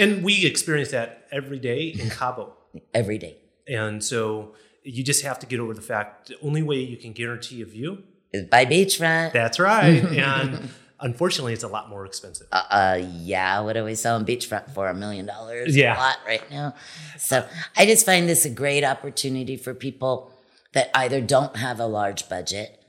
And 0.00 0.24
we 0.24 0.46
experience 0.46 0.90
that 0.90 1.26
every 1.30 1.58
day 1.58 1.88
in 1.88 2.10
Cabo. 2.18 2.54
every 2.94 3.18
day. 3.18 3.36
And 3.68 4.02
so 4.02 4.54
you 4.82 5.02
just 5.04 5.22
have 5.24 5.38
to 5.40 5.46
get 5.46 5.60
over 5.60 5.74
the 5.74 5.82
fact 5.82 6.28
the 6.28 6.36
only 6.42 6.62
way 6.62 6.78
you 6.80 6.96
can 6.96 7.12
guarantee 7.12 7.60
a 7.62 7.66
view, 7.66 8.02
Is 8.32 8.44
by 8.44 8.64
beachfront. 8.64 9.32
that's 9.32 9.58
right. 9.60 10.02
and 10.04 10.70
unfortunately, 11.00 11.52
it's 11.52 11.62
a 11.64 11.68
lot 11.68 11.88
more 11.88 12.04
expensive. 12.06 12.46
uh, 12.52 12.62
uh, 12.70 13.02
yeah, 13.32 13.60
what 13.60 13.76
are 13.76 13.84
we 13.84 13.94
selling 13.94 14.24
beachfront 14.24 14.70
for? 14.74 14.88
A 14.88 14.94
million 14.94 15.26
dollars 15.26 15.76
Yeah. 15.76 15.96
a 15.96 15.98
lot 15.98 16.16
right 16.26 16.50
now. 16.50 16.74
So 17.18 17.46
I 17.76 17.86
just 17.86 18.04
find 18.06 18.28
this 18.28 18.44
a 18.44 18.50
great 18.50 18.84
opportunity 18.84 19.56
for 19.56 19.74
people 19.74 20.32
that 20.72 20.90
either 20.94 21.20
don't 21.20 21.56
have 21.56 21.78
a 21.80 21.86
large 21.86 22.28
budget 22.28 22.82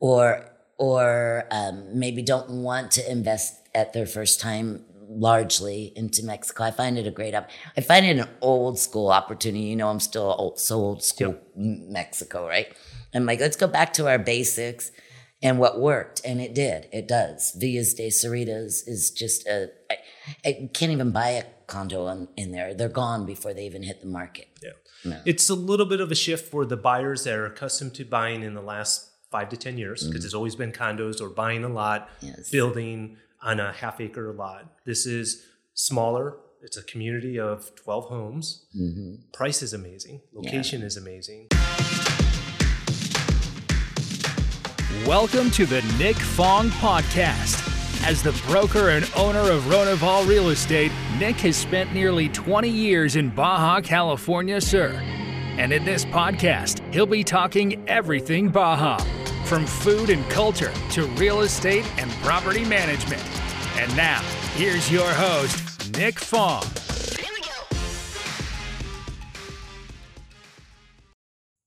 or 0.00 0.44
or 0.78 1.44
um, 1.50 1.98
maybe 1.98 2.20
don't 2.22 2.50
want 2.62 2.90
to 2.92 3.10
invest 3.10 3.54
at 3.74 3.92
their 3.94 4.06
first 4.06 4.40
time 4.40 4.84
largely 5.16 5.92
into 5.96 6.24
Mexico. 6.24 6.64
I 6.64 6.70
find 6.70 6.98
it 6.98 7.06
a 7.06 7.10
great 7.10 7.34
up. 7.34 7.48
I 7.76 7.80
find 7.80 8.04
it 8.06 8.18
an 8.18 8.28
old 8.40 8.78
school 8.78 9.10
opportunity. 9.10 9.64
You 9.64 9.76
know, 9.76 9.88
I'm 9.88 10.00
still 10.00 10.34
old, 10.38 10.60
so 10.60 10.76
old 10.76 11.02
school 11.02 11.38
M- 11.56 11.92
Mexico, 11.92 12.46
right? 12.46 12.68
I'm 13.14 13.24
like, 13.24 13.40
let's 13.40 13.56
go 13.56 13.66
back 13.66 13.92
to 13.94 14.08
our 14.08 14.18
basics 14.18 14.90
and 15.42 15.58
what 15.58 15.80
worked, 15.80 16.20
and 16.24 16.40
it 16.40 16.54
did. 16.54 16.88
It 16.92 17.08
does. 17.08 17.52
Villas 17.56 17.94
de 17.94 18.08
Cerritos 18.08 18.86
is 18.86 19.10
just 19.10 19.46
a. 19.46 19.70
I, 19.90 19.96
I 20.44 20.70
can't 20.72 20.92
even 20.92 21.12
buy 21.12 21.28
a 21.30 21.44
condo 21.66 22.08
in, 22.08 22.28
in 22.36 22.52
there. 22.52 22.74
They're 22.74 22.88
gone 22.88 23.26
before 23.26 23.54
they 23.54 23.66
even 23.66 23.82
hit 23.82 24.00
the 24.00 24.06
market. 24.06 24.48
Yeah. 24.62 24.70
No. 25.04 25.20
It's 25.24 25.48
a 25.48 25.54
little 25.54 25.86
bit 25.86 26.00
of 26.00 26.10
a 26.10 26.14
shift 26.14 26.50
for 26.50 26.64
the 26.64 26.76
buyers 26.76 27.24
that 27.24 27.34
are 27.34 27.46
accustomed 27.46 27.94
to 27.94 28.04
buying 28.04 28.42
in 28.42 28.54
the 28.54 28.62
last 28.62 29.10
five 29.30 29.48
to 29.50 29.56
10 29.56 29.76
years 29.78 30.06
because 30.06 30.24
it's 30.24 30.32
mm-hmm. 30.32 30.38
always 30.38 30.56
been 30.56 30.72
condos 30.72 31.20
or 31.20 31.28
buying 31.28 31.64
a 31.64 31.68
lot, 31.68 32.08
Yes. 32.20 32.50
building 32.50 33.16
on 33.42 33.60
a 33.60 33.72
half 33.72 34.00
acre 34.00 34.32
lot. 34.32 34.66
This 34.84 35.06
is 35.06 35.44
smaller. 35.74 36.36
It's 36.62 36.76
a 36.76 36.82
community 36.82 37.38
of 37.38 37.74
12 37.76 38.06
homes. 38.06 38.66
Mm-hmm. 38.76 39.14
Price 39.32 39.62
is 39.62 39.72
amazing. 39.72 40.22
Location 40.32 40.82
is 40.82 40.96
amazing. 40.96 41.48
Welcome 45.06 45.50
to 45.52 45.66
the 45.66 45.82
Nick 45.98 46.16
Fong 46.16 46.70
Podcast. 46.70 47.62
As 48.04 48.22
the 48.22 48.32
broker 48.46 48.90
and 48.90 49.08
owner 49.16 49.50
of 49.50 49.62
Ronival 49.64 50.26
Real 50.26 50.48
Estate, 50.50 50.92
Nick 51.18 51.36
has 51.36 51.56
spent 51.56 51.92
nearly 51.92 52.28
20 52.28 52.68
years 52.68 53.16
in 53.16 53.30
Baja 53.30 53.80
California, 53.80 54.60
Sur. 54.60 54.90
And 55.58 55.72
in 55.72 55.84
this 55.84 56.04
podcast, 56.04 56.80
he'll 56.92 57.06
be 57.06 57.24
talking 57.24 57.88
everything 57.88 58.48
Baja, 58.48 58.98
from 59.46 59.64
food 59.64 60.10
and 60.10 60.28
culture 60.28 60.72
to 60.90 61.06
real 61.14 61.42
estate 61.42 61.86
and 61.98 62.10
property 62.22 62.64
management. 62.64 63.22
And 63.76 63.96
now, 63.96 64.20
here's 64.54 64.90
your 64.90 65.08
host, 65.08 65.92
Nick 65.96 66.18
Fong. 66.18 66.64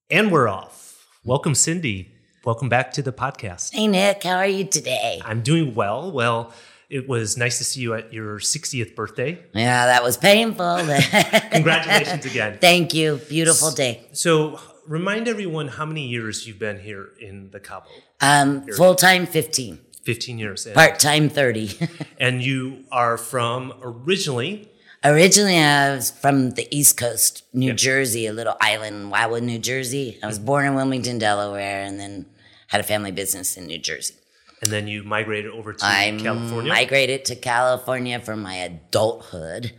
And 0.09 0.31
we're 0.31 0.47
off. 0.49 1.07
Welcome, 1.23 1.53
Cyndi. 1.53 2.07
Welcome 2.43 2.67
back 2.67 2.91
to 2.93 3.01
the 3.01 3.13
podcast. 3.13 3.73
Hey 3.73 3.87
Nick, 3.87 4.23
how 4.23 4.37
are 4.37 4.47
you 4.47 4.65
today? 4.65 5.21
I'm 5.23 5.41
doing 5.41 5.75
well. 5.75 6.11
Well, 6.11 6.51
it 6.89 7.07
was 7.07 7.37
nice 7.37 7.59
to 7.59 7.63
see 7.63 7.81
you 7.81 7.93
at 7.93 8.11
your 8.11 8.39
60th 8.39 8.95
birthday. 8.95 9.39
Yeah, 9.53 9.85
that 9.85 10.03
was 10.03 10.17
painful. 10.17 10.77
Congratulations 11.51 12.25
again. 12.25 12.57
Thank 12.59 12.93
you. 12.93 13.17
Beautiful 13.29 13.71
day. 13.71 14.07
So, 14.13 14.59
remind 14.89 15.27
everyone 15.27 15.67
how 15.69 15.85
many 15.85 16.07
years 16.07 16.47
you've 16.47 16.59
been 16.59 16.79
here 16.79 17.09
in 17.19 17.51
the 17.51 17.59
Cabo. 17.59 17.85
Um, 18.21 18.65
full 18.75 18.95
time 18.95 19.25
15, 19.25 19.79
15 20.03 20.39
years. 20.39 20.67
Part 20.73 20.99
time 20.99 21.29
30. 21.29 21.77
and 22.19 22.41
you 22.43 22.85
are 22.91 23.17
from 23.17 23.73
originally, 23.81 24.67
Originally, 25.01 25.57
I 25.57 25.95
was 25.95 26.11
from 26.11 26.49
the 26.59 26.67
East 26.77 26.97
Coast, 26.97 27.43
New 27.53 27.71
Jersey, 27.71 28.27
a 28.27 28.33
little 28.33 28.57
island 28.59 28.97
in 28.97 29.09
Wildwood, 29.09 29.43
New 29.43 29.57
Jersey. 29.57 30.19
I 30.21 30.27
was 30.27 30.39
born 30.39 30.65
in 30.65 30.75
Wilmington, 30.75 31.19
Delaware, 31.19 31.83
and 31.85 31.97
then 31.97 32.25
had 32.67 32.81
a 32.81 32.83
family 32.83 33.11
business 33.13 33.55
in 33.55 33.65
New 33.67 33.77
Jersey. 33.77 34.15
and 34.61 34.69
then 34.69 34.89
you 34.89 35.03
migrated 35.05 35.51
over 35.51 35.71
to 35.71 35.85
I 35.85 36.17
California. 36.21 36.73
migrated 36.73 37.23
to 37.31 37.37
California 37.37 38.19
for 38.19 38.35
my 38.35 38.55
adulthood. 38.55 39.71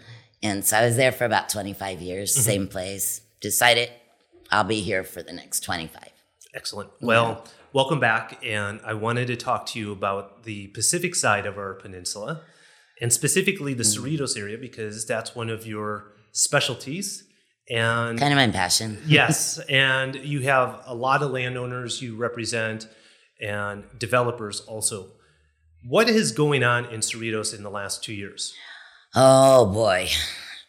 And 0.43 0.65
so 0.65 0.79
I 0.79 0.87
was 0.87 0.97
there 0.97 1.13
for 1.13 1.27
about 1.27 1.51
25 1.51 2.01
years, 2.01 2.33
Mm-hmm. 2.33 2.41
same 2.43 2.67
place. 2.69 3.21
Decided 3.43 3.91
I'll 4.51 4.65
be 4.65 4.81
here 4.81 5.05
for 5.05 5.23
the 5.23 5.33
next 5.33 5.61
25. 5.61 6.09
Excellent. 6.55 6.91
Well, 7.01 7.45
welcome 7.73 8.01
back. 8.01 8.45
And 8.45 8.81
I 8.85 8.95
wanted 8.95 9.29
to 9.29 9.37
talk 9.37 9.67
to 9.67 9.79
you 9.79 9.93
about 9.93 10.43
the 10.43 10.69
Pacific 10.69 11.15
side 11.15 11.47
of 11.47 11.57
our 11.57 11.75
peninsula, 11.75 12.43
and 13.01 13.13
specifically 13.13 13.75
the 13.75 13.85
hmm. 13.85 14.05
Cerritos 14.05 14.37
area, 14.37 14.59
because 14.59 15.07
that's 15.07 15.35
one 15.35 15.49
of 15.51 15.67
your 15.67 16.13
specialties. 16.33 17.25
And 17.69 18.19
Kind 18.19 18.33
of 18.33 18.37
my 18.37 18.49
passion. 18.49 19.01
yes, 19.07 19.61
and 19.69 20.17
you 20.17 20.41
have 20.41 20.83
a 20.87 20.95
lot 20.95 21.23
of 21.23 21.31
landowners 21.31 22.03
you 22.03 22.17
represent 22.17 22.89
and 23.41 23.85
developers 23.97 24.61
also. 24.63 25.13
What 25.87 26.09
is 26.11 26.33
going 26.33 26.65
on 26.65 26.87
in 26.87 27.01
Cerritos 27.01 27.57
in 27.57 27.63
the 27.63 27.71
last 27.71 28.03
two 28.03 28.13
years? 28.13 28.53
Oh 29.15 29.67
boy. 29.67 30.09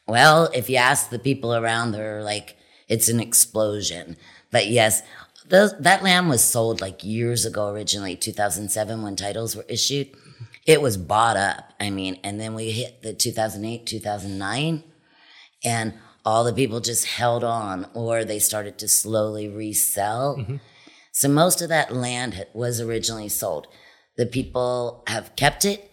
Well, 0.08 0.50
if 0.54 0.70
you 0.70 0.78
ask 0.78 1.10
the 1.10 1.20
people 1.20 1.56
around, 1.56 1.92
they're 1.92 2.24
like, 2.24 2.56
it's 2.92 3.08
an 3.08 3.22
explosion. 3.22 4.18
But 4.52 4.68
yes, 4.68 5.02
those, 5.48 5.74
that 5.80 6.04
land 6.04 6.28
was 6.28 6.44
sold 6.44 6.82
like 6.82 7.06
years 7.06 7.46
ago, 7.46 7.70
originally 7.70 8.18
2007 8.18 9.02
when 9.02 9.16
titles 9.16 9.56
were 9.56 9.66
issued. 9.70 10.10
It 10.68 10.82
was 10.82 10.98
bought 10.98 11.38
up. 11.38 11.74
I 11.80 11.90
mean, 11.90 12.20
and 12.22 12.40
then 12.40 12.54
we 12.54 12.72
hit 12.72 13.02
the 13.02 13.14
2008, 13.14 13.86
2009, 13.86 14.84
and 15.64 15.94
all 16.26 16.44
the 16.44 16.54
people 16.54 16.82
just 16.82 17.06
held 17.06 17.46
on 17.46 17.88
or 17.94 18.26
they 18.26 18.40
started 18.40 18.78
to 18.80 18.90
slowly 18.90 19.48
resell. 19.48 20.38
Mm-hmm. 20.38 20.58
So 21.14 21.30
most 21.30 21.62
of 21.62 21.70
that 21.70 21.94
land 21.94 22.46
was 22.54 22.82
originally 22.82 23.30
sold. 23.30 23.68
The 24.18 24.26
people 24.26 25.04
have 25.08 25.36
kept 25.38 25.64
it 25.64 25.91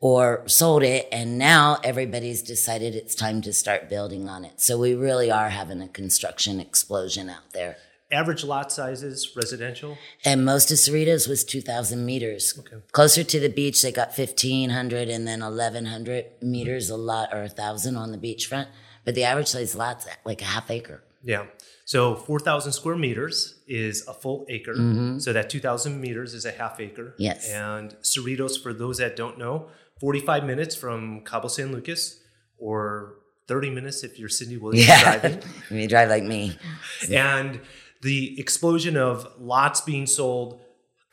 or 0.00 0.42
sold 0.46 0.82
it, 0.82 1.08
and 1.10 1.38
now 1.38 1.78
everybody's 1.82 2.42
decided 2.42 2.94
it's 2.94 3.14
time 3.14 3.40
to 3.42 3.52
start 3.52 3.88
building 3.88 4.28
on 4.28 4.44
it. 4.44 4.60
So 4.60 4.78
we 4.78 4.94
really 4.94 5.30
are 5.30 5.48
having 5.48 5.80
a 5.80 5.88
construction 5.88 6.60
explosion 6.60 7.30
out 7.30 7.52
there. 7.52 7.76
Average 8.12 8.44
lot 8.44 8.70
sizes, 8.70 9.32
residential? 9.34 9.98
And 10.24 10.44
most 10.44 10.70
of 10.70 10.76
Cerritos 10.76 11.28
was 11.28 11.42
2,000 11.42 12.06
meters. 12.06 12.56
Okay. 12.56 12.76
Closer 12.92 13.24
to 13.24 13.40
the 13.40 13.48
beach, 13.48 13.82
they 13.82 13.90
got 13.90 14.16
1,500 14.16 15.08
and 15.08 15.26
then 15.26 15.40
1,100 15.40 16.26
meters 16.40 16.88
a 16.88 16.96
lot 16.96 17.30
or 17.32 17.38
a 17.38 17.46
1,000 17.46 17.96
on 17.96 18.12
the 18.12 18.18
beachfront. 18.18 18.68
But 19.04 19.16
the 19.16 19.24
average 19.24 19.48
size 19.48 19.74
lot's 19.74 20.06
like 20.24 20.40
a 20.40 20.44
half 20.44 20.70
acre. 20.70 21.02
Yeah. 21.24 21.46
So 21.84 22.14
4,000 22.14 22.72
square 22.72 22.96
meters 22.96 23.56
is 23.66 24.06
a 24.06 24.14
full 24.14 24.46
acre. 24.48 24.74
So 25.18 25.32
that 25.32 25.50
2,000 25.50 26.00
meters 26.00 26.34
is 26.34 26.44
a 26.44 26.52
half 26.52 26.78
acre. 26.78 27.06
Mm-hmm. 27.06 27.22
Yes. 27.22 27.50
And 27.50 27.96
Cerritos, 28.02 28.60
for 28.60 28.72
those 28.72 28.98
that 28.98 29.16
don't 29.16 29.36
know, 29.36 29.68
45 30.00 30.44
minutes 30.44 30.74
from 30.76 31.22
Cabo 31.24 31.48
San 31.48 31.72
Lucas 31.72 32.20
or 32.58 33.14
30 33.48 33.70
minutes 33.70 34.02
if 34.04 34.18
you're 34.18 34.28
Cyndi 34.28 34.60
Williams 34.60 34.86
Yeah. 34.88 35.18
driving. 35.18 35.42
you 35.70 35.88
drive 35.88 36.08
like 36.08 36.24
me. 36.24 36.58
and 37.10 37.60
the 38.02 38.38
explosion 38.38 38.96
of 38.96 39.26
lots 39.38 39.80
being 39.80 40.06
sold, 40.06 40.60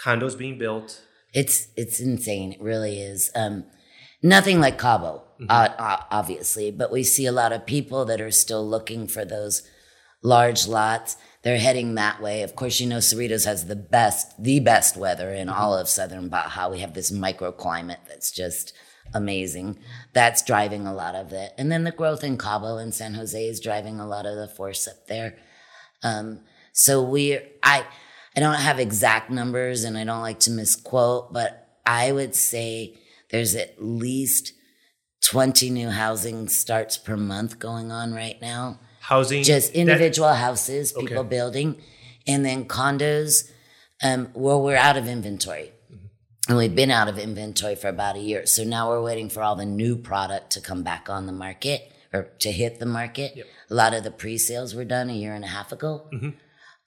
condos 0.01 0.37
being 0.37 0.57
built. 0.57 1.01
It's 1.33 1.67
it's 1.75 1.99
insane. 1.99 2.53
It 2.53 2.61
really 2.61 2.99
is. 3.01 3.31
Um, 3.35 3.65
nothing 4.21 4.59
like 4.59 4.77
Cabo, 4.77 5.23
uh, 5.49 5.69
uh, 5.79 5.97
obviously, 6.11 6.69
but 6.69 6.91
we 6.91 7.03
see 7.03 7.25
a 7.25 7.31
lot 7.31 7.51
of 7.51 7.65
people 7.65 8.05
that 8.05 8.21
are 8.21 8.29
still 8.31 8.67
looking 8.67 9.07
for 9.07 9.25
those 9.25 9.63
large 10.21 10.67
lots. 10.67 11.17
They're 11.43 11.57
heading 11.57 11.95
that 11.95 12.21
way. 12.21 12.41
Of 12.41 12.55
course, 12.55 12.79
you 12.79 12.87
know 12.87 12.97
Cerritos 12.97 13.45
has 13.45 13.65
the 13.65 13.75
best, 13.75 14.41
the 14.41 14.59
best 14.59 14.95
weather 14.95 15.31
in 15.31 15.49
all 15.49 15.77
of 15.77 15.89
southern 15.89 16.29
Baja. 16.29 16.69
We 16.69 16.79
have 16.79 16.93
this 16.93 17.11
microclimate 17.11 18.05
that's 18.07 18.31
just 18.31 18.73
amazing. 19.13 19.79
That's 20.13 20.41
driving 20.41 20.87
a 20.87 20.93
lot 20.93 21.15
of 21.15 21.33
it, 21.33 21.53
and 21.57 21.71
then 21.71 21.83
the 21.83 21.91
growth 21.91 22.23
in 22.23 22.37
Cabo 22.37 22.77
and 22.77 22.93
San 22.93 23.13
Jose 23.15 23.45
is 23.45 23.59
driving 23.59 23.99
a 23.99 24.07
lot 24.07 24.25
of 24.25 24.37
the 24.37 24.47
force 24.47 24.87
up 24.87 25.07
there. 25.07 25.37
Um, 26.01 26.41
so 26.73 27.01
we, 27.03 27.39
I, 27.61 27.85
I 28.35 28.39
don't 28.39 28.55
have 28.55 28.79
exact 28.79 29.29
numbers 29.29 29.83
and 29.83 29.97
I 29.97 30.03
don't 30.03 30.21
like 30.21 30.39
to 30.41 30.51
misquote, 30.51 31.31
but 31.31 31.77
I 31.85 32.11
would 32.11 32.35
say 32.35 32.97
there's 33.29 33.55
at 33.55 33.81
least 33.81 34.53
20 35.21 35.69
new 35.69 35.89
housing 35.89 36.49
starts 36.49 36.97
per 36.97 37.15
month 37.15 37.59
going 37.59 37.91
on 37.91 38.13
right 38.13 38.41
now. 38.41 38.79
Housing. 39.09 39.43
Just 39.43 39.73
that- 39.73 39.79
individual 39.79 40.33
houses, 40.33 40.93
people 40.93 41.19
Okay. 41.19 41.29
building, 41.29 41.81
and 42.25 42.45
then 42.45 42.65
condos. 42.65 43.49
Um, 44.01 44.29
well, 44.33 44.61
we're 44.61 44.77
out 44.77 44.97
of 44.97 45.07
inventory. 45.07 45.71
And 46.49 46.57
we've 46.57 46.75
been 46.75 46.91
out 46.91 47.07
of 47.07 47.17
inventory 47.17 47.75
for 47.75 47.87
about 47.87 48.15
a 48.17 48.19
year. 48.19 48.45
So 48.45 48.63
now 48.63 48.89
we're 48.89 49.01
waiting 49.01 49.29
for 49.29 49.41
all 49.41 49.55
the 49.55 49.65
new 49.65 49.95
product 49.97 50.51
to 50.51 50.61
come 50.61 50.83
back 50.83 51.09
on 51.09 51.25
the 51.25 51.31
market 51.31 51.89
or 52.13 52.23
to 52.39 52.51
hit 52.51 52.79
the 52.79 52.85
market. 52.85 53.33
Yep. 53.37 53.45
A 53.69 53.73
lot 53.73 53.93
of 53.93 54.03
the 54.03 54.11
pre 54.11 54.37
sales 54.37 54.75
were 54.75 54.83
done 54.85 55.09
a 55.09 55.13
year 55.13 55.33
and 55.33 55.45
a 55.45 55.47
half 55.47 55.71
ago. 55.71 56.09
Mhm. 56.13 56.33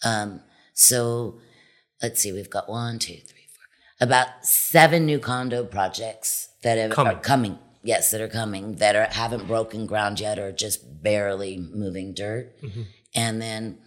Um, 0.04 0.42
so 0.74 1.40
let's 2.02 2.20
see, 2.20 2.32
we've 2.32 2.50
got 2.50 2.68
one, 2.68 2.98
two, 2.98 3.14
three, 3.14 3.46
four, 3.54 3.64
about 4.06 4.28
seven 4.46 5.06
new 5.06 5.18
condo 5.18 5.64
projects 5.64 6.48
that 6.62 6.76
have, 6.76 6.90
Coming. 6.90 7.16
are 7.16 7.20
coming. 7.20 7.58
Yes, 7.86 8.10
that 8.10 8.20
are 8.20 8.28
coming 8.28 8.76
that 8.76 8.94
are 8.96 9.06
haven't 9.22 9.46
broken 9.46 9.86
ground 9.86 10.20
yet 10.20 10.38
or 10.38 10.50
just 10.52 10.78
barely 11.02 11.56
moving 11.56 12.12
dirt. 12.14 12.54
And 13.14 13.40
then 13.40 13.78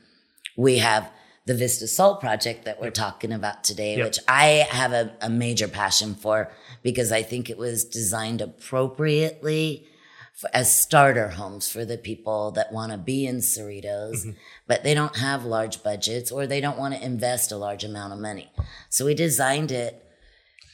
we 0.57 0.79
have 0.79 1.11
the 1.45 1.53
Vistasol 1.53 2.19
project 2.19 2.65
that 2.65 2.79
we're 2.81 2.91
talking 2.91 3.31
about 3.31 3.63
today, 3.63 3.97
Yep. 3.97 4.05
which 4.05 4.19
I 4.27 4.45
have 4.69 4.91
a, 4.93 5.11
a 5.21 5.29
major 5.29 5.67
passion 5.67 6.13
for 6.15 6.51
because 6.83 7.11
I 7.11 7.23
think 7.23 7.49
it 7.49 7.57
was 7.57 7.83
designed 7.85 8.41
appropriately 8.41 9.87
for, 10.33 10.49
as 10.53 10.73
starter 10.73 11.29
homes 11.29 11.69
for 11.71 11.85
the 11.85 11.97
people 11.97 12.51
that 12.51 12.71
want 12.71 12.91
to 12.91 12.97
be 12.97 13.25
in 13.25 13.37
Cerritos, 13.37 14.19
Mm-hmm. 14.19 14.31
but 14.67 14.83
they 14.83 14.93
don't 14.93 15.17
have 15.17 15.43
large 15.45 15.81
budgets 15.83 16.31
or 16.31 16.45
they 16.47 16.61
don't 16.61 16.77
want 16.77 16.93
to 16.95 17.03
invest 17.03 17.51
a 17.51 17.57
large 17.57 17.83
amount 17.83 18.13
of 18.13 18.19
money. 18.19 18.51
So 18.89 19.05
we 19.05 19.13
designed 19.15 19.71
it 19.71 20.03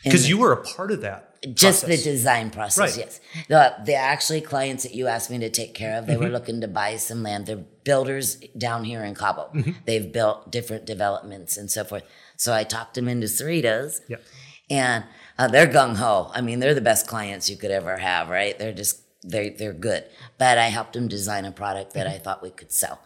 Because 0.03 0.29
you 0.29 0.37
were 0.37 0.51
a 0.51 0.61
part 0.63 0.91
of 0.91 1.01
that. 1.01 1.34
Just 1.53 1.83
process. 1.83 2.03
the 2.03 2.11
design 2.11 2.49
process, 2.49 2.97
Right. 2.97 3.05
yes. 3.05 3.19
The, 3.47 3.75
the 3.85 3.95
actually 3.95 4.41
clients 4.41 4.83
that 4.83 4.93
you 4.93 5.07
asked 5.07 5.29
me 5.29 5.37
to 5.39 5.49
take 5.49 5.73
care 5.73 5.97
of, 5.97 6.05
they 6.07 6.13
Mm-hmm. 6.13 6.23
were 6.23 6.29
looking 6.29 6.61
to 6.61 6.67
buy 6.67 6.95
some 6.97 7.23
land. 7.23 7.45
They're 7.45 7.57
builders 7.83 8.35
down 8.57 8.83
here 8.85 9.03
in 9.03 9.15
Cabo. 9.15 9.49
Mm-hmm. 9.53 9.71
They've 9.85 10.11
built 10.11 10.51
different 10.51 10.85
developments 10.85 11.57
and 11.57 11.69
so 11.69 11.83
forth. 11.83 12.03
So 12.37 12.53
I 12.53 12.63
talked 12.63 12.95
them 12.95 13.07
into 13.07 13.27
Cerritos, 13.27 13.99
Yep. 14.09 14.21
and 14.69 15.03
uh, 15.37 15.47
they're 15.47 15.67
gung 15.67 15.95
ho. 15.97 16.31
I 16.33 16.41
mean, 16.41 16.59
they're 16.59 16.73
the 16.73 16.81
best 16.81 17.07
clients 17.07 17.49
you 17.49 17.57
could 17.57 17.71
ever 17.71 17.97
have, 17.97 18.29
right? 18.29 18.57
They're 18.57 18.73
just 18.73 19.01
they 19.23 19.49
they're 19.49 19.73
good. 19.73 20.03
But 20.37 20.57
I 20.57 20.65
helped 20.67 20.93
them 20.93 21.07
design 21.07 21.45
a 21.45 21.51
product 21.51 21.93
that 21.93 22.05
Mm-hmm. 22.07 22.15
I 22.15 22.19
thought 22.19 22.41
we 22.43 22.49
could 22.51 22.71
sell 22.71 22.99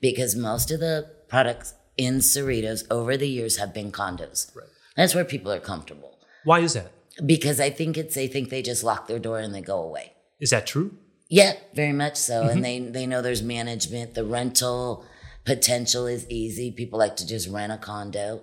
because 0.00 0.34
most 0.36 0.70
of 0.70 0.80
the 0.80 1.08
products 1.28 1.74
in 1.96 2.18
Cerritos 2.18 2.84
over 2.90 3.16
the 3.16 3.28
years 3.28 3.56
have 3.58 3.72
been 3.74 3.90
condos. 3.92 4.54
Right. 4.54 4.66
That's 4.96 5.14
where 5.14 5.24
people 5.24 5.50
are 5.52 5.60
comfortable 5.60 6.18
Why 6.44 6.60
is 6.60 6.74
that? 6.74 6.90
Because 7.24 7.60
I 7.60 7.70
think 7.70 7.96
it's 7.96 8.14
they 8.14 8.26
think 8.26 8.50
they 8.50 8.62
just 8.62 8.84
lock 8.84 9.06
their 9.06 9.18
door 9.18 9.38
and 9.38 9.54
they 9.54 9.60
go 9.60 9.82
away. 9.82 10.12
Is 10.40 10.50
that 10.50 10.66
true? 10.66 10.96
Yeah, 11.28 11.54
very 11.74 11.92
much 11.92 12.16
so. 12.16 12.42
Mm-hmm. 12.42 12.48
And 12.50 12.64
they 12.64 12.78
they 12.80 13.06
know 13.06 13.22
there's 13.22 13.42
management. 13.42 14.14
The 14.14 14.24
rental 14.24 15.04
potential 15.44 16.06
is 16.06 16.28
easy. 16.30 16.70
People 16.70 16.98
like 16.98 17.16
to 17.16 17.26
just 17.26 17.48
rent 17.48 17.72
a 17.72 17.78
condo. 17.78 18.42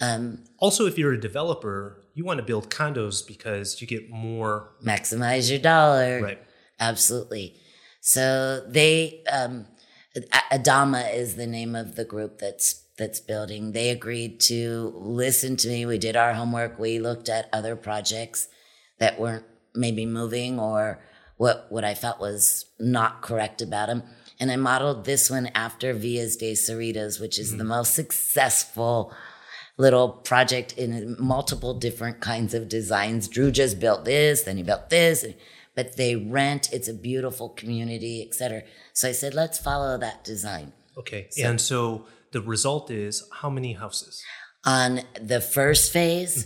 Um, 0.00 0.44
Also, 0.58 0.86
if 0.86 0.96
you're 0.98 1.12
a 1.12 1.20
developer, 1.20 2.04
you 2.14 2.24
want 2.24 2.38
to 2.38 2.44
build 2.44 2.70
condos 2.70 3.26
because 3.26 3.80
you 3.80 3.86
get 3.86 4.10
more. 4.10 4.70
maximize 4.84 5.50
your 5.50 5.58
dollar. 5.58 6.20
Right. 6.22 6.38
Absolutely. 6.80 7.54
So 8.00 8.62
they 8.68 9.24
um 9.30 9.66
Adama 10.52 11.14
is 11.14 11.36
the 11.36 11.46
name 11.46 11.74
of 11.74 11.96
the 11.96 12.04
group 12.04 12.38
that's 12.38 12.84
that's 12.96 13.20
building. 13.20 13.72
They 13.72 13.90
agreed 13.90 14.40
to 14.40 14.92
listen 14.96 15.56
to 15.58 15.68
me. 15.68 15.86
We 15.86 15.98
did 15.98 16.16
our 16.16 16.34
homework. 16.34 16.78
We 16.78 16.98
looked 16.98 17.28
at 17.28 17.48
other 17.52 17.76
projects 17.76 18.48
that 18.98 19.20
weren't 19.20 19.44
maybe 19.74 20.04
moving 20.04 20.58
or 20.58 21.00
what 21.36 21.66
what 21.70 21.84
I 21.84 21.94
felt 21.94 22.20
was 22.20 22.66
not 22.78 23.22
correct 23.22 23.62
about 23.62 23.86
them. 23.86 24.02
And 24.40 24.50
I 24.50 24.56
modeled 24.56 25.04
this 25.04 25.30
one 25.30 25.46
after 25.54 25.92
Villas 25.92 26.36
de 26.36 26.52
Cerritos, 26.52 27.20
which 27.20 27.38
is 27.38 27.52
the 27.52 27.58
mm-hmm. 27.58 27.68
most 27.68 27.94
successful 27.94 29.12
little 29.76 30.08
project 30.08 30.72
in 30.76 31.16
multiple 31.18 31.74
different 31.74 32.20
kinds 32.20 32.52
of 32.54 32.68
designs. 32.68 33.28
Drew 33.28 33.50
just 33.50 33.78
built 33.78 34.04
this, 34.04 34.42
then 34.42 34.56
he 34.56 34.62
built 34.62 34.90
this, 34.90 35.24
but 35.78 35.96
they 35.96 36.12
rent. 36.16 36.62
It's 36.76 36.88
a 36.88 36.94
beautiful 37.10 37.48
community, 37.60 38.16
etc. 38.26 38.62
So 38.98 39.08
I 39.08 39.12
said, 39.20 39.32
let's 39.42 39.58
follow 39.68 39.92
that 40.06 40.18
design. 40.32 40.72
Okay. 41.00 41.22
and 41.48 41.60
so 41.70 41.78
the 42.34 42.42
result 42.54 42.86
is 42.90 43.14
how 43.40 43.50
many 43.58 43.72
houses? 43.84 44.14
On 44.64 44.90
the 45.32 45.40
first 45.40 45.84
phase, 45.96 46.36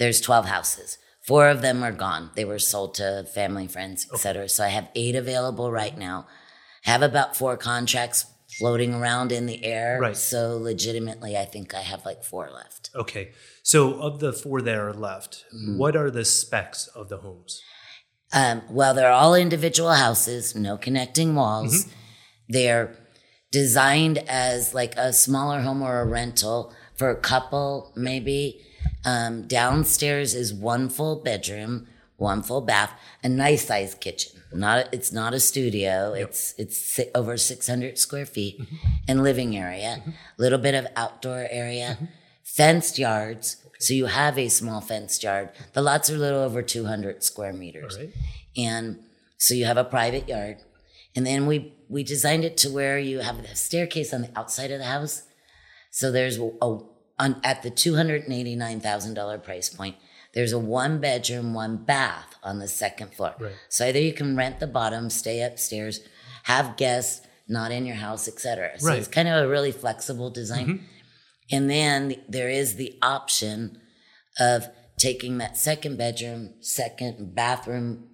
there's 0.00 0.20
12 0.20 0.44
houses. 0.56 0.98
Four 1.30 1.44
of 1.54 1.58
them 1.66 1.82
are 1.82 1.96
gone. 2.06 2.24
They 2.36 2.44
were 2.44 2.58
sold 2.72 2.90
to 3.00 3.08
family, 3.38 3.66
friends, 3.76 4.06
et 4.10 4.14
etc. 4.14 4.48
So 4.56 4.60
I 4.64 4.68
have 4.78 4.88
eight 5.02 5.16
available 5.24 5.68
right 5.82 5.96
now. 6.08 6.18
Have 6.82 7.02
about 7.02 7.30
four 7.40 7.56
contracts 7.56 8.26
floating 8.58 8.92
around 8.94 9.32
in 9.32 9.46
the 9.46 9.64
air. 9.64 9.98
Right. 10.00 10.16
So 10.16 10.56
legitimately, 10.70 11.32
I 11.36 11.46
think 11.52 11.74
I 11.74 11.80
have 11.92 12.04
like 12.10 12.22
four 12.32 12.48
left. 12.60 12.90
Okay. 12.94 13.24
So 13.72 13.78
of 14.06 14.20
the 14.20 14.32
four 14.42 14.58
that 14.66 14.78
are 14.86 14.92
left, 15.08 15.32
Mm-hmm. 15.54 15.78
what 15.80 15.94
are 15.96 16.10
the 16.18 16.24
specs 16.24 16.86
of 17.00 17.08
the 17.08 17.18
homes? 17.26 17.52
Um, 18.32 18.62
well, 18.68 18.92
they're 18.94 19.10
all 19.12 19.34
individual 19.34 19.92
houses, 19.92 20.54
no 20.54 20.76
connecting 20.76 21.34
walls. 21.34 21.86
They're 22.48 22.96
designed 23.52 24.18
as 24.28 24.74
like 24.74 24.94
a 24.96 25.12
smaller 25.12 25.60
home 25.60 25.82
or 25.82 26.00
a 26.00 26.04
rental 26.06 26.72
for 26.94 27.10
a 27.10 27.16
couple, 27.16 27.92
maybe. 27.96 28.60
Um, 29.04 29.46
downstairs 29.46 30.34
is 30.34 30.52
one 30.52 30.88
full 30.88 31.22
bedroom, 31.22 31.86
one 32.16 32.42
full 32.42 32.60
bath, 32.60 32.92
a 33.22 33.28
nice 33.28 33.66
sized 33.66 34.00
kitchen. 34.00 34.32
Not 34.52 34.88
it's 34.92 35.12
not 35.12 35.34
a 35.34 35.40
studio. 35.40 36.12
It's 36.12 36.54
it's 36.58 36.76
si- 36.78 37.10
over 37.14 37.36
six 37.36 37.66
hundred 37.68 37.98
square 37.98 38.26
feet, 38.26 38.60
and 39.08 39.22
living 39.22 39.56
area, 39.56 40.02
little 40.38 40.58
bit 40.58 40.74
of 40.74 40.86
outdoor 40.96 41.46
area, 41.50 41.98
fenced 42.42 42.98
yards. 42.98 43.56
So 43.78 43.94
you 43.94 44.06
have 44.06 44.38
a 44.38 44.48
small 44.48 44.80
fenced 44.80 45.22
yard. 45.22 45.50
The 45.72 45.82
lots 45.82 46.08
are 46.10 46.14
a 46.16 46.18
little 46.18 46.40
over 46.42 46.62
two 46.62 46.86
hundred 46.86 47.22
square 47.22 47.52
meters 47.52 47.96
right. 47.98 48.10
and 48.56 48.98
so 49.38 49.54
you 49.54 49.64
have 49.66 49.76
a 49.76 49.84
private 49.84 50.28
yard 50.28 50.56
and 51.14 51.26
then 51.26 51.46
we 51.46 51.72
we 51.88 52.02
designed 52.02 52.44
it 52.44 52.56
to 52.58 52.70
where 52.70 52.98
you 52.98 53.20
have 53.20 53.38
a 53.38 53.54
staircase 53.54 54.12
on 54.14 54.22
the 54.22 54.30
outside 54.38 54.70
of 54.70 54.78
the 54.78 54.86
house 54.86 55.22
so 55.90 56.10
there's 56.10 56.38
a, 56.38 56.50
on 57.18 57.40
at 57.44 57.62
the 57.62 57.70
$289,000 57.70 59.42
price 59.42 59.68
point 59.68 59.96
there's 60.34 60.52
a 60.52 60.58
one 60.58 60.98
bedroom 61.00 61.54
one 61.54 61.76
bath 61.76 62.34
on 62.42 62.58
the 62.58 62.68
second 62.68 63.12
floor 63.14 63.34
Right. 63.38 63.52
so 63.68 63.86
either 63.86 64.00
you 64.00 64.12
can 64.12 64.36
rent 64.36 64.60
the 64.60 64.66
bottom 64.66 65.10
stay 65.10 65.42
upstairs 65.42 66.00
have 66.44 66.76
guests 66.76 67.26
not 67.48 67.70
in 67.72 67.86
your 67.86 67.96
house 67.96 68.28
etc 68.28 68.78
so 68.78 68.88
Right. 68.88 68.98
it's 68.98 69.08
kind 69.08 69.28
of 69.28 69.44
a 69.44 69.48
really 69.48 69.72
flexible 69.72 70.30
design 70.30 70.66
mm-hmm. 70.66 70.84
And 71.50 71.70
then 71.70 72.16
there 72.28 72.48
is 72.48 72.76
the 72.76 72.98
option 73.02 73.78
of 74.38 74.68
taking 74.98 75.38
that 75.38 75.56
second 75.56 75.96
bedroom, 75.98 76.54
second 76.60 77.34
bathroom, 77.34 78.08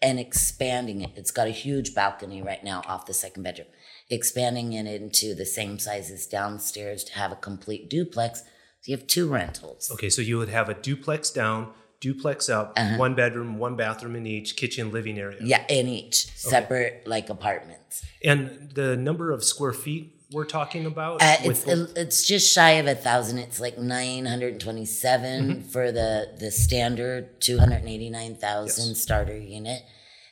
and 0.00 0.18
expanding 0.18 1.00
it. 1.00 1.10
It's 1.16 1.30
got 1.30 1.48
a 1.48 1.52
huge 1.52 1.94
balcony 1.94 2.42
right 2.42 2.62
now 2.62 2.82
off 2.86 3.06
the 3.06 3.14
second 3.14 3.42
bedroom, 3.42 3.68
expanding 4.10 4.72
it 4.72 4.86
into 4.86 5.34
the 5.34 5.46
same 5.46 5.78
size 5.78 6.10
as 6.10 6.26
downstairs 6.26 7.04
to 7.04 7.14
have 7.14 7.32
a 7.32 7.36
complete 7.36 7.90
duplex. 7.90 8.40
So 8.40 8.92
you 8.92 8.96
have 8.96 9.06
two 9.06 9.28
rentals. 9.28 9.90
Okay. 9.92 10.10
So 10.10 10.22
you 10.22 10.38
would 10.38 10.50
have 10.50 10.68
a 10.68 10.74
duplex 10.74 11.30
down, 11.30 11.72
duplex 12.00 12.48
up, 12.48 12.78
one 12.96 13.14
bedroom, 13.16 13.58
one 13.58 13.74
bathroom 13.74 14.14
in 14.14 14.26
each, 14.26 14.56
kitchen, 14.56 14.92
living 14.92 15.18
area. 15.18 15.38
Uh-huh. 15.38 15.46
Yeah, 15.46 15.64
in 15.68 15.88
each 15.88 16.26
separate 16.36 17.06
like 17.06 17.28
apartments. 17.28 18.04
And 18.22 18.70
the 18.74 18.96
number 18.96 19.32
of 19.32 19.42
square 19.42 19.72
feet 19.72 20.17
we're 20.32 20.44
talking 20.44 20.86
about? 20.86 21.22
Uh, 21.22 21.36
with 21.46 21.66
it's 21.66 21.92
it's 21.92 22.26
just 22.26 22.52
shy 22.52 22.72
of 22.72 22.86
a 22.86 22.94
thousand. 22.94 23.38
It's 23.38 23.60
like 23.60 23.78
nine 23.78 24.26
hundred 24.26 24.60
twenty 24.60 24.84
for 24.84 25.92
the 25.92 26.34
the 26.38 26.50
standard 26.50 27.40
two 27.40 27.58
hundred 27.58 27.84
eighty 27.86 28.10
nine 28.10 28.34
thousand 28.34 28.94
starter 28.96 29.36
unit. 29.36 29.82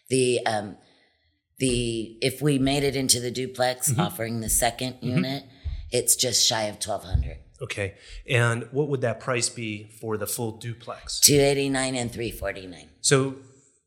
The 0.09 0.41
um 0.47 0.77
the 1.59 2.19
if 2.21 2.43
we 2.43 2.59
made 2.59 2.85
it 2.85 2.97
into 2.97 3.21
the 3.21 3.31
duplex, 3.31 3.97
offering 3.99 4.41
the 4.41 4.49
2nd 4.49 5.03
unit, 5.03 5.45
it's 5.91 6.15
just 6.17 6.47
shy 6.47 6.65
of 6.65 6.79
twelve 6.79 7.05
hundred. 7.05 7.39
okay. 7.63 7.95
And 8.29 8.69
what 8.73 8.89
would 8.89 9.01
that 9.01 9.21
price 9.21 9.49
be 9.49 9.91
for 10.01 10.17
the 10.19 10.27
full 10.27 10.59
duplex? 10.59 11.21
Two 11.21 11.39
eighty 11.39 11.69
nine 11.71 11.95
and 11.95 12.13
three 12.13 12.31
forty 12.31 12.67
nine. 12.67 12.91
So 13.01 13.37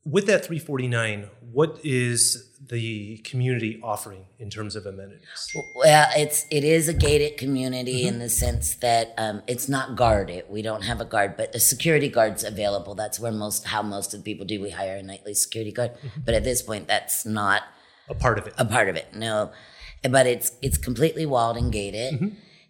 with 0.04 0.26
that 0.26 0.44
349, 0.44 1.28
what 1.52 1.78
is 1.84 2.48
the 2.68 3.18
community 3.18 3.80
offering 3.82 4.24
in 4.38 4.48
terms 4.48 4.76
of 4.76 4.86
amenities? 4.86 5.26
Well, 5.74 6.08
it's 6.16 6.46
it 6.50 6.64
is 6.64 6.88
a 6.88 6.94
gated 6.94 7.36
community 7.36 8.06
in 8.06 8.14
mm-hmm. 8.14 8.22
the 8.22 8.28
sense 8.28 8.74
that 8.76 9.12
um, 9.18 9.42
it's 9.46 9.68
not 9.68 9.96
guarded. 9.96 10.44
We 10.48 10.62
don't 10.62 10.82
have 10.82 11.00
a 11.00 11.04
guard, 11.04 11.36
but 11.36 11.54
a 11.54 11.60
security 11.60 12.08
guard's 12.08 12.44
available. 12.44 12.94
That's 12.94 13.18
where 13.18 13.32
most 13.32 13.66
how 13.66 13.82
most 13.82 14.14
of 14.14 14.20
the 14.22 14.24
people 14.24 14.46
do. 14.46 14.60
We 14.60 14.70
hire 14.70 14.96
a 14.96 15.02
nightly 15.02 15.34
security 15.34 15.72
guard, 15.72 15.92
mm-hmm. 15.94 16.20
but 16.24 16.34
at 16.34 16.44
this 16.44 16.62
point, 16.62 16.86
that's 16.86 17.26
not 17.26 17.62
A 18.08 18.14
part 18.14 18.38
of 18.38 18.46
it. 18.46 18.54
a 18.56 18.64
part 18.64 18.88
of 18.88 18.96
it. 18.96 19.14
No, 19.14 19.50
but 20.08 20.26
it's 20.26 20.52
it's 20.62 20.78
completely 20.78 21.26
walled 21.26 21.56
and 21.56 21.72
gated. 21.72 22.14
Mm-hmm. 22.14 22.28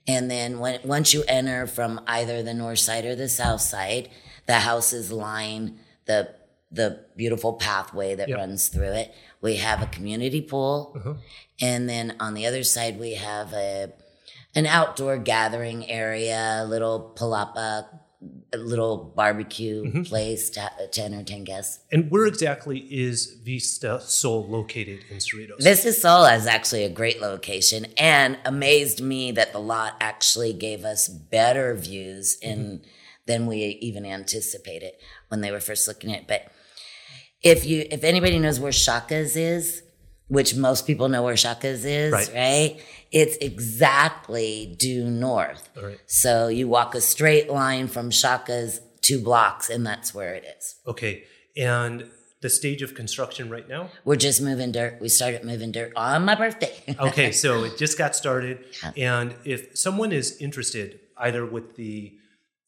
And 0.08 0.30
then 0.30 0.58
when 0.58 0.80
once 0.84 1.12
you 1.12 1.22
enter 1.28 1.66
from 1.66 2.00
either 2.06 2.42
the 2.42 2.54
north 2.54 2.78
side 2.78 3.04
or 3.04 3.14
the 3.14 3.28
south 3.28 3.60
side, 3.60 4.08
the 4.46 4.60
houses 4.60 5.12
line 5.12 5.78
the 6.06 6.39
the 6.70 7.04
beautiful 7.16 7.54
pathway 7.54 8.14
that 8.14 8.28
Yep. 8.28 8.38
runs 8.38 8.68
through 8.68 8.92
it. 8.92 9.12
We 9.40 9.56
have 9.56 9.82
a 9.82 9.86
community 9.86 10.40
pool, 10.40 10.92
uh-huh. 10.96 11.14
and 11.60 11.88
then 11.88 12.16
on 12.20 12.34
the 12.34 12.46
other 12.46 12.62
side 12.62 12.98
we 12.98 13.14
have 13.14 13.52
a 13.52 13.92
an 14.54 14.66
outdoor 14.66 15.16
gathering 15.16 15.88
area, 15.88 16.60
a 16.62 16.66
little 16.66 17.12
palapa, 17.16 17.86
a 18.52 18.56
little 18.56 19.12
barbecue 19.16 19.84
mm-hmm. 19.84 20.02
place 20.02 20.50
to, 20.50 20.70
to 20.92 21.02
entertain 21.02 21.44
guests. 21.44 21.80
And 21.92 22.10
where 22.10 22.26
exactly 22.26 22.78
is 22.78 23.36
Vistasol 23.44 24.48
located 24.48 25.00
in 25.08 25.18
Cerritos? 25.18 25.60
Vistasol 25.60 26.36
is 26.36 26.46
actually 26.46 26.84
a 26.84 26.90
great 26.90 27.20
location 27.20 27.86
and 27.96 28.38
amazed 28.44 29.00
me 29.00 29.30
that 29.32 29.52
the 29.52 29.60
lot 29.60 29.96
actually 30.00 30.52
gave 30.52 30.84
us 30.84 31.08
better 31.08 31.74
views 31.74 32.36
in 32.42 32.58
mm-hmm. 32.58 32.84
than 33.26 33.46
we 33.46 33.78
even 33.80 34.04
anticipated 34.04 34.92
when 35.28 35.40
they 35.40 35.50
were 35.50 35.60
first 35.60 35.86
looking 35.86 36.12
at 36.12 36.22
it. 36.22 36.28
But 36.28 36.50
if 37.42 37.64
you 37.66 37.87
if 37.90 38.04
anybody 38.04 38.38
knows 38.38 38.61
where 38.61 38.73
Shaka's 38.73 39.37
is, 39.37 39.82
which 40.28 40.54
most 40.54 40.87
people 40.87 41.09
know 41.09 41.23
where 41.23 41.37
Shaka's 41.37 41.85
is, 41.85 42.12
Right. 42.12 42.30
right? 42.35 42.80
It's 43.12 43.37
exactly 43.38 44.76
due 44.78 45.11
north. 45.11 45.68
Right. 45.80 45.99
So 46.06 46.49
you 46.49 46.68
walk 46.68 46.94
a 46.94 47.00
straight 47.00 47.50
line 47.50 47.88
from 47.88 48.11
Shaka's 48.11 48.80
two 49.00 49.20
blocks, 49.20 49.68
and 49.70 49.87
that's 49.87 50.14
where 50.14 50.35
it 50.35 50.44
is. 50.59 50.76
Okay. 50.87 51.25
And 51.56 52.09
the 52.40 52.49
stage 52.49 52.80
of 52.82 52.94
construction 52.94 53.50
right 53.50 53.68
now? 53.68 53.90
We're 54.04 54.16
just 54.16 54.40
moving 54.40 54.73
dirt. 54.73 54.99
We 55.00 55.09
started 55.09 55.44
moving 55.44 55.73
dirt 55.73 55.92
on 55.97 56.25
my 56.25 56.35
birthday. 56.35 56.73
Okay, 57.00 57.32
so 57.32 57.64
it 57.64 57.76
just 57.76 57.99
got 57.99 58.16
started. 58.16 58.64
And 58.97 59.35
if 59.44 59.76
someone 59.76 60.12
is 60.12 60.37
interested 60.40 61.00
either 61.18 61.44
with 61.44 61.76
the 61.76 62.14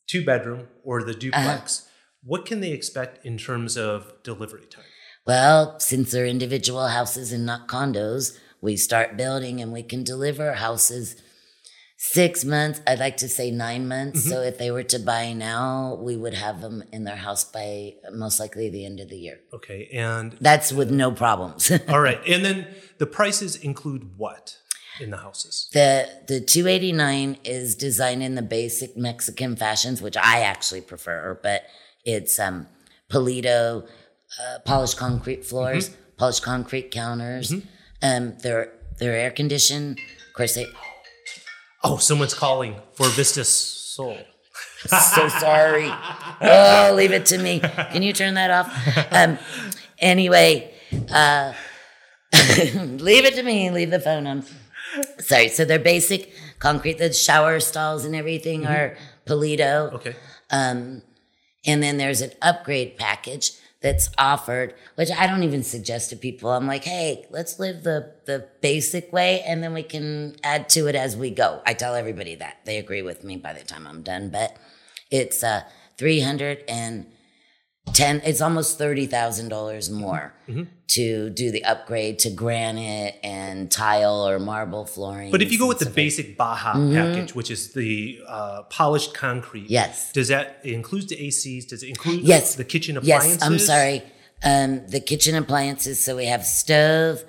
two 0.06 0.24
bedroom 0.24 0.68
or 0.84 1.02
the 1.02 1.14
duplex, 1.14 1.80
uh-huh. 1.82 1.88
What 2.24 2.46
can 2.46 2.60
they 2.60 2.72
expect 2.72 3.24
in 3.24 3.38
terms 3.38 3.76
of 3.76 4.12
delivery 4.22 4.66
time? 4.66 4.84
well, 5.26 5.78
since 5.78 6.10
they're 6.10 6.26
individual 6.26 6.88
houses 6.88 7.32
and 7.32 7.46
not 7.46 7.68
condos, 7.68 8.38
we 8.60 8.76
start 8.76 9.16
building 9.16 9.60
and 9.60 9.72
we 9.72 9.82
can 9.82 10.02
deliver 10.02 10.54
houses 10.54 11.16
six 11.96 12.44
months. 12.44 12.80
I'd 12.86 12.98
like 12.98 13.16
to 13.18 13.28
say 13.28 13.50
nine 13.50 13.86
months. 13.86 14.20
Mm-hmm. 14.20 14.30
So 14.30 14.40
if 14.42 14.58
they 14.58 14.70
were 14.70 14.82
to 14.84 14.98
buy 14.98 15.32
now, 15.32 15.96
we 16.00 16.16
would 16.16 16.34
have 16.34 16.60
them 16.60 16.82
in 16.92 17.04
their 17.04 17.16
house 17.16 17.44
by 17.44 17.94
most 18.12 18.40
likely 18.40 18.68
the 18.68 18.84
end 18.84 18.98
of 18.98 19.08
the 19.08 19.16
year. 19.16 19.38
Okay, 19.52 19.88
and 19.92 20.32
That's 20.40 20.72
with 20.72 20.90
no 20.90 21.12
problems. 21.12 21.70
all 21.88 22.00
right, 22.00 22.20
and 22.26 22.44
then 22.44 22.66
the 22.98 23.06
prices 23.06 23.56
include 23.56 24.16
what 24.16 24.58
in 25.00 25.10
the 25.10 25.18
houses? 25.18 25.68
The 25.72 26.08
the 26.26 26.40
289 26.40 27.38
is 27.44 27.76
designed 27.76 28.22
in 28.22 28.34
the 28.34 28.42
basic 28.42 28.96
Mexican 28.96 29.54
fashions, 29.56 30.02
which 30.02 30.16
I 30.16 30.40
actually 30.40 30.82
prefer, 30.82 31.38
but 31.42 31.62
it's 32.04 32.38
um 32.38 32.66
Polito, 33.10 33.86
uh, 34.40 34.58
polished 34.64 34.96
concrete 34.96 35.44
floors, 35.44 35.90
polished 36.16 36.42
concrete 36.42 36.90
counters. 36.90 37.52
Um, 38.02 38.34
they're 38.42 38.72
they're 38.98 39.14
air 39.14 39.30
conditioned. 39.30 39.98
Of 40.28 40.34
course, 40.34 40.54
they. 40.54 40.66
Oh, 41.84 41.98
someone's 41.98 42.34
calling 42.34 42.76
for 42.94 43.06
Vistasol. 43.06 44.24
so 44.86 45.28
sorry. 45.28 45.90
Oh, 46.40 46.92
leave 46.96 47.12
it 47.12 47.26
to 47.26 47.38
me. 47.38 47.60
Can 47.60 48.02
you 48.02 48.12
turn 48.12 48.34
that 48.34 48.50
off? 48.50 49.12
Um, 49.12 49.38
anyway, 49.98 50.72
uh, 51.12 51.52
leave 52.32 53.24
it 53.24 53.34
to 53.34 53.42
me. 53.42 53.70
Leave 53.70 53.90
the 53.90 54.00
phone 54.00 54.26
on. 54.26 54.44
Sorry. 55.18 55.48
So 55.48 55.64
they're 55.64 55.78
basic 55.78 56.32
concrete. 56.58 56.98
The 56.98 57.12
shower 57.12 57.60
stalls 57.60 58.04
and 58.04 58.16
everything 58.16 58.66
are 58.66 58.96
Polito. 59.26 59.92
Okay. 59.92 60.16
Um, 60.50 61.02
and 61.64 61.82
then 61.82 61.96
there's 61.98 62.20
an 62.20 62.32
upgrade 62.40 62.96
package 62.96 63.52
that's 63.80 64.08
offered, 64.16 64.74
which 64.94 65.10
I 65.10 65.26
don't 65.26 65.42
even 65.42 65.62
suggest 65.64 66.10
to 66.10 66.16
people. 66.16 66.50
I'm 66.50 66.66
like, 66.66 66.84
hey, 66.84 67.26
let's 67.30 67.58
live 67.58 67.82
the 67.82 68.12
the 68.24 68.46
basic 68.60 69.12
way, 69.12 69.42
and 69.42 69.62
then 69.62 69.74
we 69.74 69.82
can 69.82 70.36
add 70.44 70.68
to 70.70 70.86
it 70.86 70.94
as 70.94 71.16
we 71.16 71.30
go. 71.30 71.60
I 71.66 71.74
tell 71.74 71.94
everybody 71.94 72.36
that 72.36 72.58
they 72.64 72.78
agree 72.78 73.02
with 73.02 73.24
me 73.24 73.36
by 73.36 73.52
the 73.52 73.64
time 73.64 73.86
I'm 73.86 74.02
done, 74.02 74.30
but 74.30 74.56
it's 75.10 75.42
uh 75.42 75.62
three 75.98 76.20
hundred 76.20 76.64
and 76.68 77.06
ten. 77.92 78.20
It's 78.24 78.40
almost 78.40 78.78
thirty 78.78 79.06
thousand 79.06 79.48
dollars 79.48 79.90
more 79.90 80.34
Mm-hmm. 80.48 80.64
to 80.88 81.30
do 81.30 81.50
the 81.50 81.64
upgrade 81.64 82.18
to 82.20 82.30
granite 82.30 83.18
and 83.22 83.70
tile 83.70 84.26
or 84.28 84.38
marble 84.38 84.84
flooring. 84.84 85.30
But 85.30 85.40
if 85.40 85.50
you 85.52 85.58
go 85.58 85.66
with 85.68 85.78
the 85.78 85.88
basic 85.88 86.36
Baja 86.36 86.72
package, 86.74 87.34
which 87.34 87.50
is 87.50 87.72
the 87.72 88.18
uh, 88.28 88.62
polished 88.64 89.14
concrete, 89.14 89.70
Yes. 89.70 90.12
does 90.12 90.28
that 90.28 90.60
include 90.64 91.08
the 91.08 91.16
ACs? 91.16 91.66
Does 91.68 91.82
it 91.82 91.88
include 91.88 92.20
Yes. 92.22 92.56
the 92.56 92.64
kitchen 92.64 92.96
appliances? 92.96 93.32
Yes, 93.40 93.42
I'm 93.42 93.58
sorry. 93.58 94.02
Um, 94.44 94.86
the 94.88 95.00
kitchen 95.00 95.34
appliances. 95.36 96.02
So 96.04 96.16
we 96.16 96.26
have 96.26 96.44
stove, 96.44 97.22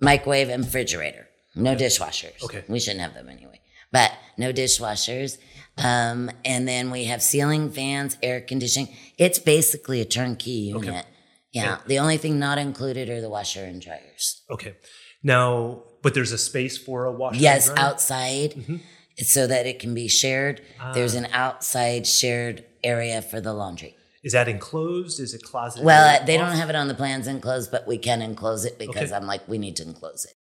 microwave, 0.00 0.48
and 0.48 0.64
refrigerator. 0.64 1.28
No 1.54 1.74
dishwashers. 1.76 2.42
Okay. 2.42 2.64
We 2.68 2.80
shouldn't 2.80 3.00
have 3.02 3.14
them 3.14 3.28
anyway. 3.28 3.60
But 3.96 4.12
no 4.36 4.52
dishwashers. 4.52 5.38
Um, 5.78 6.30
and 6.44 6.66
then 6.66 6.90
we 6.90 7.04
have 7.04 7.20
ceiling 7.22 7.70
fans, 7.70 8.16
air 8.22 8.40
conditioning. 8.40 8.88
It's 9.18 9.38
basically 9.38 10.00
a 10.00 10.04
turnkey 10.18 10.50
unit. 10.76 11.06
Yeah. 11.52 11.78
The 11.86 11.98
only 11.98 12.18
thing 12.18 12.38
not 12.38 12.58
included 12.58 13.08
are 13.08 13.20
the 13.20 13.30
washer 13.30 13.64
and 13.64 13.80
dryers. 13.80 14.42
Okay. 14.50 14.74
Now, 15.22 15.82
but 16.02 16.12
there's 16.14 16.32
a 16.32 16.38
space 16.38 16.76
for 16.86 17.04
a 17.06 17.12
washer. 17.12 17.40
Yes, 17.40 17.68
and 17.68 17.76
dryer? 17.76 17.88
outside 17.88 18.50
Mm-hmm. 18.52 18.76
so 19.22 19.46
that 19.46 19.64
it 19.66 19.78
can 19.78 19.94
be 19.94 20.08
shared. 20.08 20.60
There's 20.94 21.14
Ah. 21.14 21.18
an 21.22 21.28
outside 21.32 22.06
shared 22.06 22.64
area 22.84 23.22
for 23.22 23.40
the 23.40 23.54
laundry. 23.54 23.96
Is 24.22 24.32
that 24.32 24.48
enclosed? 24.48 25.20
Is 25.20 25.34
it 25.34 25.42
closet? 25.42 25.84
Well, 25.84 26.24
they 26.26 26.36
don't 26.36 26.56
have 26.56 26.68
it 26.68 26.76
on 26.76 26.88
the 26.88 26.94
plans 27.02 27.26
enclosed, 27.26 27.70
but 27.70 27.86
we 27.86 27.96
can 27.96 28.20
enclose 28.22 28.64
it 28.64 28.78
because 28.78 29.10
Okay. 29.10 29.14
I'm 29.14 29.26
like, 29.26 29.46
we 29.48 29.56
need 29.58 29.76
to 29.76 29.84
enclose 29.84 30.24
it. 30.30 30.34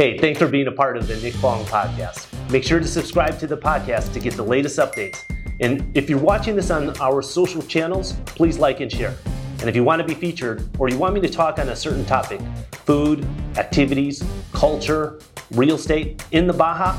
Hey, 0.00 0.16
thanks 0.16 0.38
for 0.38 0.48
being 0.48 0.66
a 0.66 0.72
part 0.72 0.96
of 0.96 1.06
the 1.06 1.16
Nick 1.16 1.34
Fong 1.34 1.62
podcast. 1.66 2.26
Make 2.50 2.64
sure 2.64 2.80
to 2.80 2.86
subscribe 2.86 3.38
to 3.38 3.46
the 3.46 3.58
podcast 3.58 4.14
to 4.14 4.18
get 4.18 4.32
the 4.32 4.42
latest 4.42 4.78
updates. 4.78 5.18
And 5.60 5.94
if 5.94 6.08
you're 6.08 6.18
watching 6.18 6.56
this 6.56 6.70
on 6.70 6.98
our 7.02 7.20
social 7.20 7.60
channels, 7.60 8.14
please 8.24 8.56
like 8.56 8.80
and 8.80 8.90
share. 8.90 9.14
And 9.58 9.68
if 9.68 9.76
you 9.76 9.84
want 9.84 10.00
to 10.00 10.08
be 10.08 10.14
featured 10.14 10.66
or 10.78 10.88
you 10.88 10.96
want 10.96 11.12
me 11.12 11.20
to 11.20 11.28
talk 11.28 11.58
on 11.58 11.68
a 11.68 11.76
certain 11.76 12.06
topic 12.06 12.40
food, 12.86 13.26
activities, 13.58 14.24
culture, 14.54 15.20
real 15.50 15.74
estate 15.74 16.24
in 16.30 16.46
the 16.46 16.54
Baja, 16.54 16.98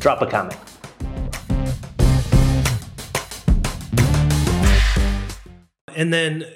drop 0.00 0.20
a 0.20 0.26
comment. 0.26 0.58
And 5.94 6.12
then 6.12 6.46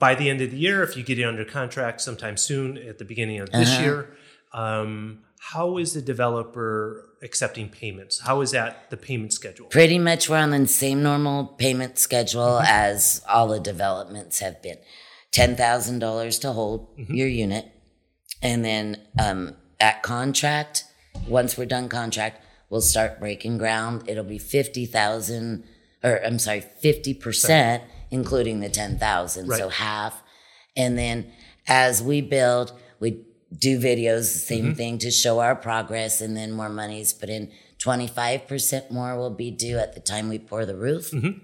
by 0.00 0.16
the 0.16 0.28
end 0.28 0.40
of 0.40 0.50
the 0.50 0.56
year, 0.56 0.82
if 0.82 0.96
you 0.96 1.04
get 1.04 1.20
it 1.20 1.22
under 1.22 1.44
contract 1.44 2.00
sometime 2.00 2.36
soon 2.36 2.76
at 2.76 2.98
the 2.98 3.04
beginning 3.04 3.38
of 3.38 3.52
this 3.52 3.68
uh-huh. 3.74 3.82
year, 3.84 4.16
um, 4.56 5.20
how 5.38 5.76
is 5.76 5.92
the 5.92 6.02
developer 6.02 7.10
accepting 7.22 7.68
payments? 7.68 8.20
How 8.20 8.40
is 8.40 8.50
that 8.50 8.90
the 8.90 8.96
payment 8.96 9.32
schedule? 9.32 9.66
Pretty 9.66 9.98
much 9.98 10.28
we're 10.28 10.38
on 10.38 10.50
the 10.50 10.66
same 10.66 11.02
normal 11.02 11.46
payment 11.46 11.98
schedule 11.98 12.58
as 12.60 13.22
all 13.28 13.46
the 13.48 13.60
developments 13.60 14.40
have 14.40 14.60
been. 14.62 14.78
$10,000 15.32 16.40
to 16.40 16.52
hold 16.52 16.88
your 16.96 17.28
unit. 17.28 17.70
And 18.42 18.64
then 18.64 19.02
um, 19.22 19.56
at 19.78 20.02
contract, 20.02 20.84
once 21.28 21.58
we're 21.58 21.66
done 21.66 21.88
contract, 21.88 22.42
we'll 22.70 22.80
start 22.80 23.20
breaking 23.20 23.58
ground. 23.58 24.04
It'll 24.08 24.24
be 24.24 24.38
50,000 24.38 25.64
or 26.02 26.24
I'm 26.24 26.38
sorry, 26.38 26.64
50% 26.82 27.82
including 28.10 28.60
the 28.60 28.68
10,000. 28.68 29.50
So 29.50 29.68
half. 29.68 30.22
And 30.76 30.96
then 30.96 31.30
as 31.66 32.02
we 32.02 32.20
build, 32.20 32.72
we 33.00 33.24
do 33.56 33.78
videos, 33.78 34.32
the 34.32 34.38
same 34.38 34.64
mm-hmm. 34.66 34.74
thing 34.74 34.98
to 34.98 35.10
show 35.10 35.40
our 35.40 35.54
progress, 35.54 36.20
and 36.20 36.36
then 36.36 36.52
more 36.52 36.68
money's 36.68 37.12
put 37.12 37.28
in. 37.28 37.50
25% 37.78 38.90
more 38.90 39.16
will 39.16 39.30
be 39.30 39.50
due 39.50 39.78
at 39.78 39.94
the 39.94 40.00
time 40.00 40.28
we 40.28 40.38
pour 40.38 40.64
the 40.64 40.76
roof, 40.76 41.10
mm-hmm. 41.10 41.38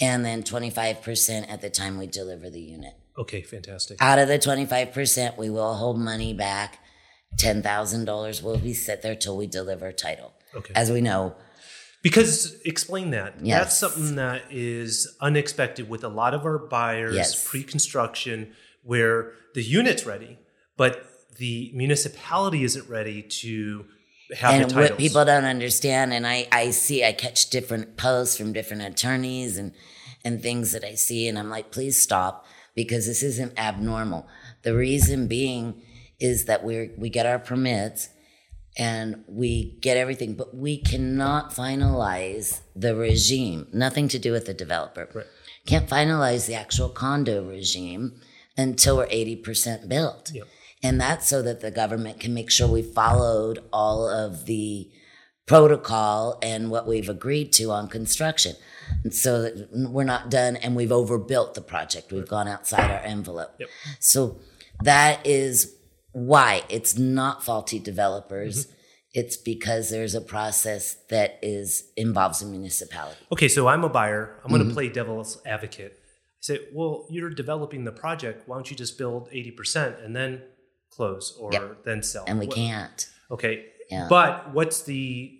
and 0.00 0.24
then 0.24 0.42
25% 0.42 1.50
at 1.50 1.60
the 1.60 1.70
time 1.70 1.96
we 1.96 2.06
deliver 2.06 2.50
the 2.50 2.60
unit. 2.60 2.94
Okay, 3.18 3.42
fantastic. 3.42 3.96
Out 4.00 4.18
of 4.18 4.28
the 4.28 4.38
25%, 4.38 5.36
we 5.36 5.50
will 5.50 5.74
hold 5.74 5.98
money 5.98 6.34
back. 6.34 6.78
$10,000 7.38 8.42
will 8.42 8.58
be 8.58 8.74
set 8.74 9.02
there 9.02 9.14
till 9.14 9.36
we 9.36 9.46
deliver 9.46 9.92
title. 9.92 10.32
Okay. 10.54 10.72
As 10.74 10.90
we 10.90 11.00
know, 11.00 11.36
Because 12.02 12.56
explain 12.64 13.10
that. 13.10 13.38
That's 13.44 13.76
something 13.76 14.16
that 14.16 14.44
is 14.50 15.16
unexpected 15.20 15.88
with 15.88 16.02
a 16.02 16.08
lot 16.08 16.34
of 16.34 16.44
our 16.44 16.58
buyers 16.58 17.14
Yes. 17.14 17.48
pre-construction 17.48 18.54
where 18.82 19.32
the 19.54 19.62
unit's 19.62 20.06
ready, 20.06 20.38
but 20.76 21.04
the 21.40 21.70
municipality 21.74 22.62
isn't 22.62 22.88
ready 22.88 23.22
to 23.22 23.84
have 24.38 24.54
and 24.54 24.70
the 24.70 24.74
what 24.76 24.98
people 24.98 25.24
don't 25.24 25.44
understand 25.44 26.12
and 26.12 26.24
I, 26.26 26.46
I 26.52 26.70
see 26.70 27.04
i 27.04 27.12
catch 27.12 27.50
different 27.50 27.96
posts 27.96 28.36
from 28.36 28.52
different 28.52 28.82
attorneys 28.82 29.58
and 29.58 29.72
and 30.22 30.40
things 30.40 30.70
that 30.72 30.84
i 30.84 30.94
see 30.94 31.26
and 31.26 31.36
i'm 31.36 31.50
like 31.50 31.72
please 31.72 32.00
stop 32.00 32.46
because 32.74 33.06
this 33.06 33.22
isn't 33.22 33.58
abnormal. 33.58 34.26
The 34.62 34.74
reason 34.74 35.26
being 35.26 35.82
is 36.18 36.44
that 36.46 36.64
we're 36.64 36.92
we 36.96 37.08
get 37.08 37.26
our 37.26 37.38
permits 37.38 38.08
and 38.78 39.24
we 39.26 39.78
get 39.80 39.96
everything 39.96 40.34
but 40.34 40.56
we 40.56 40.78
cannot 40.78 41.50
finalize 41.50 42.60
the 42.76 42.94
regime. 42.94 43.66
Nothing 43.72 44.08
to 44.08 44.18
do 44.18 44.32
with 44.32 44.46
the 44.46 44.54
developer. 44.54 45.08
Right. 45.12 45.26
can't 45.66 45.88
finalize 45.88 46.46
the 46.46 46.54
actual 46.54 46.88
condo 46.88 47.42
regime 47.44 48.20
until 48.56 48.96
we're 48.98 49.06
80% 49.06 49.88
built. 49.88 50.32
Yep. 50.32 50.46
And 50.82 51.00
that's 51.00 51.28
so 51.28 51.42
that 51.42 51.60
the 51.60 51.70
government 51.70 52.20
can 52.20 52.32
make 52.34 52.50
sure 52.50 52.66
we 52.68 52.82
followed 52.82 53.58
all 53.72 54.08
of 54.08 54.46
the 54.46 54.90
protocol 55.46 56.38
and 56.42 56.70
what 56.70 56.86
we've 56.86 57.08
agreed 57.08 57.52
to 57.54 57.70
on 57.70 57.88
construction. 57.88 58.54
And 59.04 59.12
so 59.14 59.42
that 59.42 59.68
we're 59.72 60.04
not 60.04 60.30
done 60.30 60.56
and 60.56 60.76
we've 60.76 60.92
overbuilt 60.92 61.54
the 61.54 61.60
project. 61.60 62.12
We've 62.12 62.28
gone 62.28 62.48
outside 62.48 62.90
our 62.90 63.00
envelope. 63.00 63.50
Yep. 63.58 63.68
So 63.98 64.40
that 64.82 65.26
is 65.26 65.74
why 66.12 66.62
it's 66.68 66.96
not 66.96 67.44
faulty 67.44 67.78
developers. 67.78 68.68
It's 69.12 69.36
because 69.36 69.90
there's 69.90 70.14
a 70.14 70.20
process 70.20 70.94
that 71.08 71.38
is 71.42 71.90
involves 71.96 72.42
a 72.42 72.46
municipality. 72.46 73.18
Okay, 73.32 73.48
so 73.48 73.66
I'm 73.66 73.82
a 73.84 73.88
buyer. 73.88 74.36
I'm 74.44 74.50
Mm-hmm. 74.50 74.56
going 74.56 74.68
to 74.68 74.74
play 74.74 74.88
devil's 74.88 75.40
advocate. 75.44 75.92
I 75.98 76.42
say, 76.42 76.58
well, 76.72 77.06
you're 77.10 77.30
developing 77.30 77.84
the 77.84 77.92
project. 77.92 78.48
Why 78.48 78.56
don't 78.56 78.70
you 78.70 78.76
just 78.76 78.96
build 78.98 79.28
80% 79.30 80.04
and 80.04 80.14
then 80.14 80.42
close 80.90 81.36
or 81.38 81.52
Yep. 81.52 81.84
then 81.84 82.02
sell? 82.02 82.24
And 82.26 82.38
we 82.38 82.46
What- 82.46 82.56
can't. 82.56 83.06
Okay. 83.30 83.66
Yeah. 83.90 84.06
But 84.08 84.52
what's 84.52 84.82
the 84.82 85.32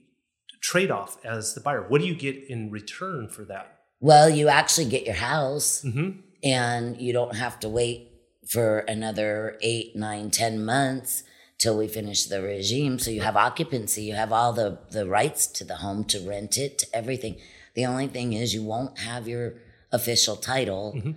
trade 0.60 0.90
off 0.90 1.18
as 1.24 1.54
the 1.54 1.60
buyer? 1.60 1.82
What 1.88 2.00
do 2.00 2.06
you 2.06 2.14
get 2.14 2.36
in 2.48 2.70
return 2.70 3.28
for 3.28 3.44
that? 3.44 3.78
Well, 4.00 4.28
you 4.30 4.48
actually 4.48 4.86
get 4.88 5.04
your 5.04 5.14
house 5.16 5.82
hmm 5.82 6.10
and 6.42 6.98
you 7.00 7.12
don't 7.12 7.36
have 7.36 7.60
to 7.60 7.68
wait 7.68 8.08
for 8.48 8.78
another 8.80 9.58
eight, 9.60 9.94
nine, 9.94 10.30
ten 10.30 10.64
months 10.64 11.22
till 11.58 11.76
we 11.76 11.86
finish 11.86 12.24
the 12.24 12.40
regime. 12.40 12.98
So 12.98 13.10
you 13.10 13.20
have 13.20 13.36
occupancy, 13.36 14.02
you 14.04 14.14
have 14.14 14.32
all 14.32 14.52
the, 14.54 14.78
the 14.90 15.06
rights 15.06 15.46
to 15.48 15.64
the 15.64 15.76
home, 15.76 16.04
to 16.04 16.18
rent 16.26 16.56
it, 16.56 16.78
to 16.78 16.86
everything. 16.94 17.36
The 17.74 17.84
only 17.84 18.06
thing 18.08 18.32
is 18.32 18.54
you 18.54 18.62
won't 18.64 18.98
have 19.00 19.28
your 19.28 19.54
official 19.92 20.36
title 20.36 20.94
Mm-hmm. 20.96 21.10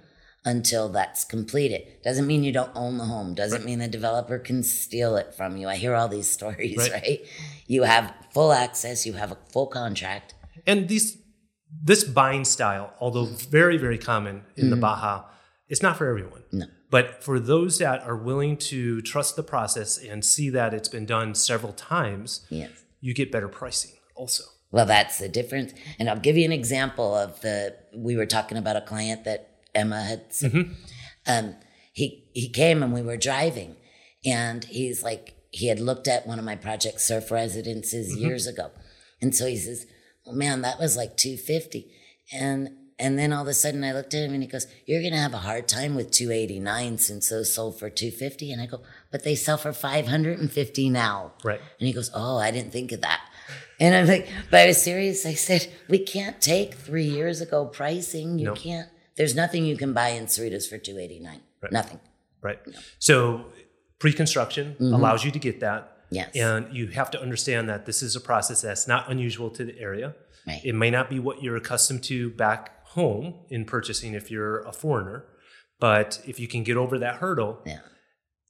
Until 0.45 0.89
that's 0.89 1.23
completed. 1.23 1.83
Doesn't 2.03 2.27
mean 2.27 2.43
you 2.43 2.51
don't 2.51 2.71
own 2.75 2.97
the 2.97 3.05
home. 3.05 3.33
Doesn't 3.33 3.65
mean 3.65 3.79
the 3.79 3.87
developer 3.87 4.37
can 4.39 4.61
steal 4.63 5.15
it 5.15 5.33
from 5.33 5.57
you. 5.57 5.69
I 5.69 5.75
hear 5.75 5.95
all 5.95 6.07
these 6.07 6.29
stories, 6.37 6.77
Right. 6.77 6.91
right? 6.91 7.19
You 7.67 7.83
have 7.83 8.13
full 8.31 8.51
access, 8.51 9.05
you 9.05 9.13
have 9.13 9.31
a 9.31 9.37
full 9.51 9.67
contract. 9.67 10.33
And 10.67 10.87
these 10.87 11.17
this 11.81 12.03
buying 12.03 12.45
style, 12.45 12.93
although 12.99 13.25
mm-hmm. 13.25 13.49
very, 13.49 13.77
very 13.77 13.97
common 13.97 14.43
in 14.55 14.69
the 14.69 14.75
mm-hmm. 14.75 14.81
Baja, 14.81 15.23
it's 15.67 15.81
not 15.81 15.97
for 15.97 16.07
everyone. 16.07 16.43
No. 16.51 16.65
But 16.89 17.23
for 17.23 17.39
those 17.39 17.79
that 17.79 18.03
are 18.03 18.15
willing 18.15 18.57
to 18.57 19.01
trust 19.01 19.35
the 19.35 19.43
process 19.43 19.97
and 19.97 20.23
see 20.23 20.49
that 20.51 20.73
it's 20.73 20.87
been 20.87 21.07
done 21.07 21.33
several 21.33 21.73
times, 21.73 22.45
Yes. 22.49 22.69
you 23.01 23.13
get 23.15 23.31
better 23.31 23.47
pricing 23.47 23.93
also. 24.15 24.43
Well, 24.71 24.85
that's 24.85 25.17
the 25.17 25.29
difference. 25.29 25.73
And 25.99 26.09
I'll 26.09 26.19
give 26.19 26.37
you 26.37 26.45
an 26.45 26.51
example 26.51 27.15
of 27.15 27.41
the. 27.41 27.75
We 27.95 28.15
were 28.15 28.25
talking 28.25 28.57
about 28.57 28.75
a 28.75 28.81
client 28.81 29.23
that 29.23 29.52
Emma 29.75 30.01
had. 30.03 30.33
seen. 30.33 30.75
Um, 31.27 31.55
he 31.93 32.25
he 32.33 32.49
came 32.49 32.83
and 32.83 32.93
we 32.93 33.01
were 33.01 33.17
driving, 33.17 33.75
and 34.25 34.63
he's 34.65 35.03
like 35.03 35.35
he 35.51 35.67
had 35.67 35.79
looked 35.79 36.07
at 36.07 36.25
one 36.27 36.39
of 36.39 36.45
my 36.45 36.55
project 36.55 36.99
surf 37.01 37.31
residences 37.31 38.15
years 38.17 38.47
ago, 38.47 38.71
and 39.21 39.35
so 39.35 39.45
he 39.45 39.57
says, 39.57 39.85
"Well, 40.25 40.35
man, 40.35 40.61
that 40.63 40.79
was 40.79 40.97
like 40.97 41.17
two 41.17 41.37
fifty, 41.37 41.91
and." 42.33 42.69
And 42.99 43.17
then 43.17 43.33
all 43.33 43.41
of 43.41 43.47
a 43.47 43.55
sudden 43.55 43.83
I 43.83 43.91
looked 43.91 44.13
at 44.13 44.23
him 44.23 44.33
and 44.35 44.43
he 44.43 44.47
goes, 44.47 44.67
You're 44.85 45.01
gonna 45.01 45.17
have 45.19 45.33
a 45.33 45.39
hard 45.39 45.67
time 45.67 45.95
with 45.95 46.11
289 46.11 46.99
since 46.99 47.27
those 47.27 47.51
sold 47.51 47.79
for 47.79 47.89
250. 47.89 48.51
And 48.51 48.61
I 48.61 48.67
go, 48.67 48.81
But 49.11 49.23
they 49.23 49.33
sell 49.33 49.57
for 49.57 49.73
550 49.73 50.89
now. 50.91 51.33
Right. 51.43 51.59
And 51.79 51.87
he 51.87 51.91
goes, 51.91 52.11
Oh, 52.13 52.37
I 52.37 52.51
didn't 52.51 52.71
think 52.71 52.91
of 52.91 53.01
that. 53.01 53.19
And 53.79 53.95
I'm 53.95 54.05
like, 54.07 54.29
but 54.51 54.59
I 54.61 54.67
was 54.67 54.81
serious. 54.81 55.25
I 55.25 55.33
said, 55.33 55.67
we 55.89 55.97
can't 55.99 56.39
take 56.39 56.75
three 56.75 57.07
years 57.07 57.41
ago 57.41 57.65
pricing. 57.65 58.37
You 58.37 58.45
No. 58.45 58.53
can't. 58.53 58.87
There's 59.15 59.35
nothing 59.35 59.65
you 59.65 59.77
can 59.77 59.93
buy 59.93 60.09
in 60.09 60.25
Cerritos 60.25 60.67
for 60.67 60.77
289. 60.77 61.41
Nothing. 61.71 61.99
Right. 62.41 62.59
So 62.99 63.45
pre-construction 63.99 64.73
mm-hmm. 64.73 64.93
allows 64.93 65.23
you 65.23 65.31
to 65.31 65.39
get 65.39 65.59
that. 65.61 65.97
Yes. 66.09 66.35
And 66.35 66.73
you 66.75 66.87
have 66.87 67.09
to 67.11 67.21
understand 67.21 67.69
that 67.69 67.85
this 67.85 68.03
is 68.03 68.15
a 68.15 68.21
process 68.21 68.61
that's 68.61 68.87
not 68.87 69.09
unusual 69.09 69.49
to 69.51 69.65
the 69.65 69.79
area. 69.79 70.15
Right. 70.45 70.61
It 70.63 70.75
may 70.75 70.91
not 70.91 71.09
be 71.09 71.19
what 71.19 71.41
you're 71.41 71.55
accustomed 71.55 72.03
to 72.03 72.29
back 72.31 72.85
home 72.87 73.35
in 73.49 73.65
purchasing 73.65 74.13
if 74.13 74.29
you're 74.29 74.59
a 74.61 74.73
foreigner, 74.73 75.25
but 75.79 76.21
if 76.27 76.39
you 76.39 76.47
can 76.47 76.63
get 76.63 76.77
over 76.77 76.99
that 76.99 77.15
hurdle, 77.15 77.59
Yeah. 77.65 77.79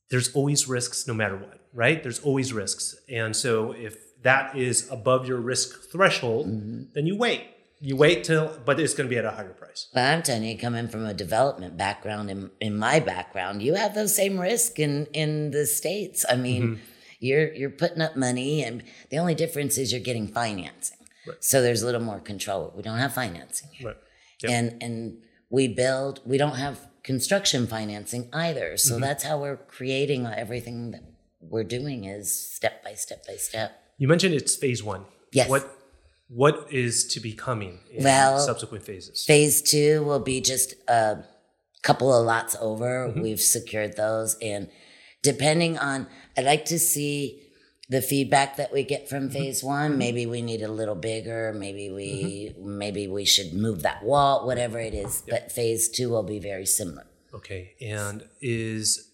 there's 0.10 0.34
always 0.34 0.68
risks 0.68 1.08
no 1.08 1.14
matter 1.14 1.38
what, 1.38 1.60
right? 1.74 2.02
There's 2.04 2.20
always 2.20 2.52
risks. 2.52 2.96
And 3.10 3.36
so 3.36 3.72
if 3.72 3.96
that 4.24 4.58
is 4.58 4.90
above 4.92 5.28
your 5.28 5.40
risk 5.40 5.92
threshold, 5.92 6.48
mm-hmm. 6.48 6.84
then 6.94 7.06
you 7.06 7.16
wait. 7.16 7.44
You 7.88 7.96
wait 7.98 8.24
till, 8.24 8.46
but 8.66 8.80
it's 8.80 8.94
going 8.94 9.08
to 9.10 9.14
be 9.14 9.18
at 9.18 9.26
a 9.26 9.32
higher 9.32 9.50
price. 9.64 9.82
But 9.94 10.04
I'm 10.12 10.24
telling 10.24 10.44
you, 10.50 10.58
coming 10.58 10.88
from 10.88 11.06
a 11.06 11.14
development 11.14 11.76
background, 11.78 12.30
in, 12.32 12.50
in 12.62 12.78
my 12.78 13.00
background, 13.02 13.62
you 13.62 13.74
have 13.74 13.94
those 13.94 14.16
same 14.16 14.40
risk 14.40 14.80
in, 14.80 15.08
in 15.08 15.52
the 15.52 15.66
States. 15.66 16.26
I 16.30 16.36
mean, 16.38 16.64
Mm-hmm. 16.64 16.82
you're, 17.20 17.54
you're 17.54 17.70
putting 17.84 18.02
up 18.02 18.16
money, 18.16 18.64
and 18.64 18.84
the 19.10 19.18
only 19.18 19.36
difference 19.36 19.78
is 19.78 19.92
you're 19.92 20.08
getting 20.12 20.28
financing. 20.30 20.98
Right. 21.28 21.44
So 21.44 21.62
there's 21.62 21.82
a 21.82 21.86
little 21.86 22.02
more 22.12 22.20
control. 22.22 22.72
We 22.76 22.84
don't 22.84 23.00
have 23.00 23.14
financing. 23.14 23.70
Right. 23.84 23.98
Yep. 24.44 24.52
and 24.52 24.84
and 24.84 25.18
we 25.50 25.68
build 25.70 26.20
we 26.26 26.38
don't 26.38 26.56
have 26.58 26.76
construction 27.04 27.66
financing 27.68 28.24
either 28.34 28.76
so 28.76 28.96
Mm-hmm. 28.96 29.02
that's 29.06 29.24
how 29.24 29.36
we're 29.44 29.56
creating 29.78 30.26
everything 30.26 30.92
that 30.92 31.04
we're 31.40 31.64
doing 31.78 32.04
is 32.06 32.26
step 32.58 32.84
by 32.84 32.94
step 33.06 33.26
by 33.26 33.36
step 33.36 33.70
You 33.98 34.08
mentioned 34.10 34.34
it's 34.34 34.56
phase 34.64 34.82
one. 34.84 35.06
Yes. 35.32 35.48
What 35.50 35.64
what 36.36 36.68
is 36.72 37.06
to 37.14 37.20
be 37.20 37.34
coming 37.34 37.80
in 37.92 38.04
Well, 38.04 38.40
subsequent 38.40 38.84
phases? 38.84 39.24
phase 39.26 39.62
two 39.62 40.04
will 40.04 40.20
be 40.20 40.42
just 40.42 40.74
a 40.88 41.24
couple 41.82 42.14
of 42.14 42.26
lots 42.26 42.56
over 42.60 43.08
Mm-hmm. 43.10 43.22
we've 43.22 43.42
secured 43.42 43.96
those 43.98 44.38
and 44.42 44.70
depending 45.22 45.78
on 45.78 46.08
i'd 46.38 46.46
like 46.46 46.66
to 46.66 46.80
see 46.80 47.40
the 47.90 48.02
feedback 48.02 48.56
that 48.58 48.72
we 48.74 48.84
get 48.84 49.10
from 49.10 49.24
Mm-hmm. 49.26 49.34
phase 49.34 49.64
one 49.64 49.98
maybe 49.98 50.26
we 50.26 50.42
need 50.42 50.62
a 50.62 50.72
little 50.72 50.96
bigger 50.96 51.54
maybe 51.54 51.92
we 51.92 52.56
maybe 52.60 53.08
we 53.08 53.26
should 53.26 53.54
move 53.54 53.82
that 53.84 54.04
wall 54.04 54.46
whatever 54.48 54.80
it 54.80 54.94
is 54.94 55.24
but 55.30 55.52
phase 55.52 55.90
two 55.90 56.10
will 56.10 56.24
be 56.24 56.40
very 56.40 56.66
similar 56.66 57.06
Okay. 57.36 57.72
And 57.82 58.26
is 58.42 59.10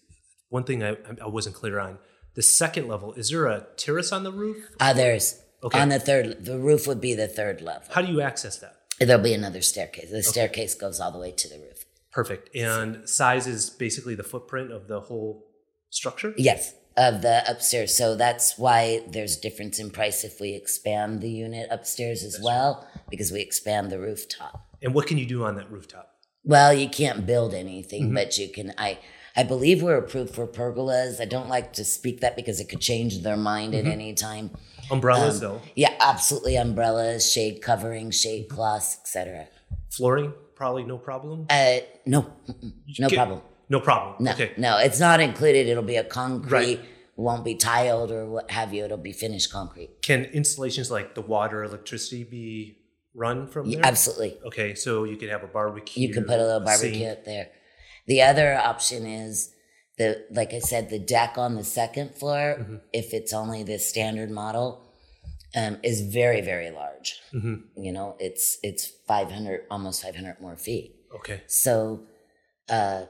one 0.50 0.64
thing 0.64 0.82
I, 0.84 0.90
I 1.22 1.28
wasn't 1.28 1.54
clear 1.56 1.78
on 1.80 1.96
the 2.34 2.42
second 2.42 2.86
level, 2.86 3.14
is 3.14 3.30
there 3.30 3.46
a 3.46 3.66
terrace 3.78 4.12
on 4.12 4.24
the 4.24 4.30
roof? 4.30 4.58
Others 4.78 5.39
Okay. 5.62 5.78
on 5.80 5.88
the 5.90 5.98
third, 6.00 6.44
the 6.44 6.58
roof 6.58 6.86
would 6.86 7.00
be 7.00 7.14
the 7.14 7.28
third 7.28 7.60
level. 7.60 7.88
How 7.90 8.02
do 8.02 8.10
you 8.12 8.20
access 8.20 8.58
that? 8.58 8.76
There'll 8.98 9.22
be 9.22 9.34
another 9.34 9.62
staircase. 9.62 10.10
The 10.10 10.22
staircase 10.22 10.74
goes 10.74 11.00
all 11.00 11.10
the 11.12 11.18
way 11.18 11.32
to 11.32 11.48
the 11.48 11.58
roof. 11.58 11.84
Perfect. 12.12 12.54
And 12.54 13.08
size 13.08 13.46
is 13.46 13.70
basically 13.70 14.14
the 14.14 14.22
footprint 14.22 14.72
of 14.72 14.88
the 14.88 15.00
whole 15.00 15.46
structure? 15.90 16.34
Yes, 16.36 16.74
of 16.96 17.22
the 17.22 17.42
upstairs. 17.50 17.96
So 17.96 18.14
that's 18.16 18.58
why 18.58 19.02
there's 19.08 19.36
difference 19.36 19.78
in 19.78 19.90
price 19.90 20.24
if 20.24 20.40
we 20.40 20.54
expand 20.54 21.20
the 21.20 21.30
unit 21.30 21.68
upstairs 21.70 22.24
as 22.24 22.38
well, 22.42 22.86
because 23.10 23.30
we 23.32 23.40
expand 23.40 23.90
the 23.90 23.98
rooftop. 23.98 24.66
And 24.82 24.92
what 24.94 25.06
can 25.06 25.18
you 25.18 25.26
do 25.26 25.44
on 25.44 25.54
that 25.56 25.70
rooftop? 25.70 26.10
Well, 26.44 26.72
you 26.72 26.88
can't 26.88 27.26
build 27.26 27.54
anything, 27.54 28.04
Mm-hmm. 28.06 28.14
but 28.14 28.38
you 28.38 28.48
can. 28.48 28.72
I 28.78 28.98
I 29.36 29.44
believe 29.44 29.82
we're 29.82 29.96
approved 29.98 30.34
for 30.34 30.46
pergolas. 30.46 31.20
I 31.20 31.24
don't 31.26 31.48
like 31.48 31.72
to 31.74 31.84
speak 31.84 32.20
that 32.20 32.34
because 32.34 32.58
it 32.60 32.68
could 32.68 32.80
change 32.80 33.22
their 33.22 33.36
mind 33.36 33.74
Mm-hmm. 33.74 33.86
at 33.86 33.92
any 33.92 34.14
time. 34.14 34.50
Umbrellas, 34.90 35.36
Um, 35.36 35.40
though. 35.40 35.60
Yeah, 35.74 35.94
absolutely. 36.00 36.56
Umbrellas, 36.56 37.30
shade 37.30 37.62
covering, 37.62 38.10
shade 38.10 38.48
cloths, 38.48 38.98
etc. 39.02 39.46
Flooring, 39.90 40.32
probably 40.54 40.84
no 40.84 40.98
problem. 40.98 41.46
Uh, 41.50 41.78
no, 42.06 42.26
no 42.98 43.08
Get- 43.08 43.16
problem. 43.16 43.42
No 43.68 43.80
problem. 43.80 44.16
No, 44.24 44.32
Okay. 44.32 44.50
no, 44.56 44.78
it's 44.78 44.98
not 44.98 45.20
included. 45.20 45.68
It'll 45.68 45.82
be 45.84 45.96
a 45.96 46.04
concrete. 46.04 46.50
Right. 46.76 46.80
Won't 47.16 47.44
be 47.44 47.54
tiled 47.54 48.10
or 48.10 48.26
what 48.26 48.50
have 48.50 48.72
you. 48.74 48.84
It'll 48.84 48.96
be 48.96 49.12
finished 49.12 49.52
concrete. 49.52 50.00
Can 50.02 50.24
installations 50.24 50.90
like 50.90 51.14
the 51.14 51.20
water, 51.20 51.62
electricity 51.62 52.24
be 52.24 52.78
run 53.14 53.46
from 53.46 53.66
Yeah, 53.68 53.76
there? 53.76 53.86
Absolutely. 53.86 54.38
Okay, 54.46 54.74
so 54.74 55.04
you 55.04 55.16
could 55.16 55.28
have 55.28 55.44
a 55.44 55.46
barbecue. 55.46 56.08
You 56.08 56.14
can 56.14 56.24
put 56.24 56.38
a 56.38 56.42
little 56.44 56.60
barbecue 56.60 56.94
sink. 57.04 57.12
up 57.18 57.24
there. 57.24 57.50
The 58.06 58.22
other 58.22 58.54
option 58.54 59.04
is 59.06 59.52
the, 60.00 60.24
like 60.30 60.54
I 60.54 60.60
said, 60.60 60.88
the 60.88 60.98
deck 60.98 61.36
on 61.36 61.56
the 61.56 61.62
second 61.62 62.14
floor. 62.14 62.56
Mm-hmm. 62.58 62.76
If 62.90 63.12
it's 63.12 63.34
only 63.34 63.62
the 63.62 63.78
standard 63.78 64.30
model, 64.30 64.82
um, 65.54 65.76
is 65.82 66.00
very 66.00 66.40
very 66.40 66.70
large. 66.70 67.20
Mm-hmm. 67.34 67.82
You 67.82 67.92
know, 67.92 68.16
it's 68.18 68.58
it's 68.62 68.86
five 69.06 69.30
hundred, 69.30 69.66
almost 69.70 70.02
five 70.02 70.16
hundred 70.16 70.40
more 70.40 70.56
feet. 70.56 70.96
Okay. 71.16 71.42
So, 71.46 72.04
uh, 72.70 73.02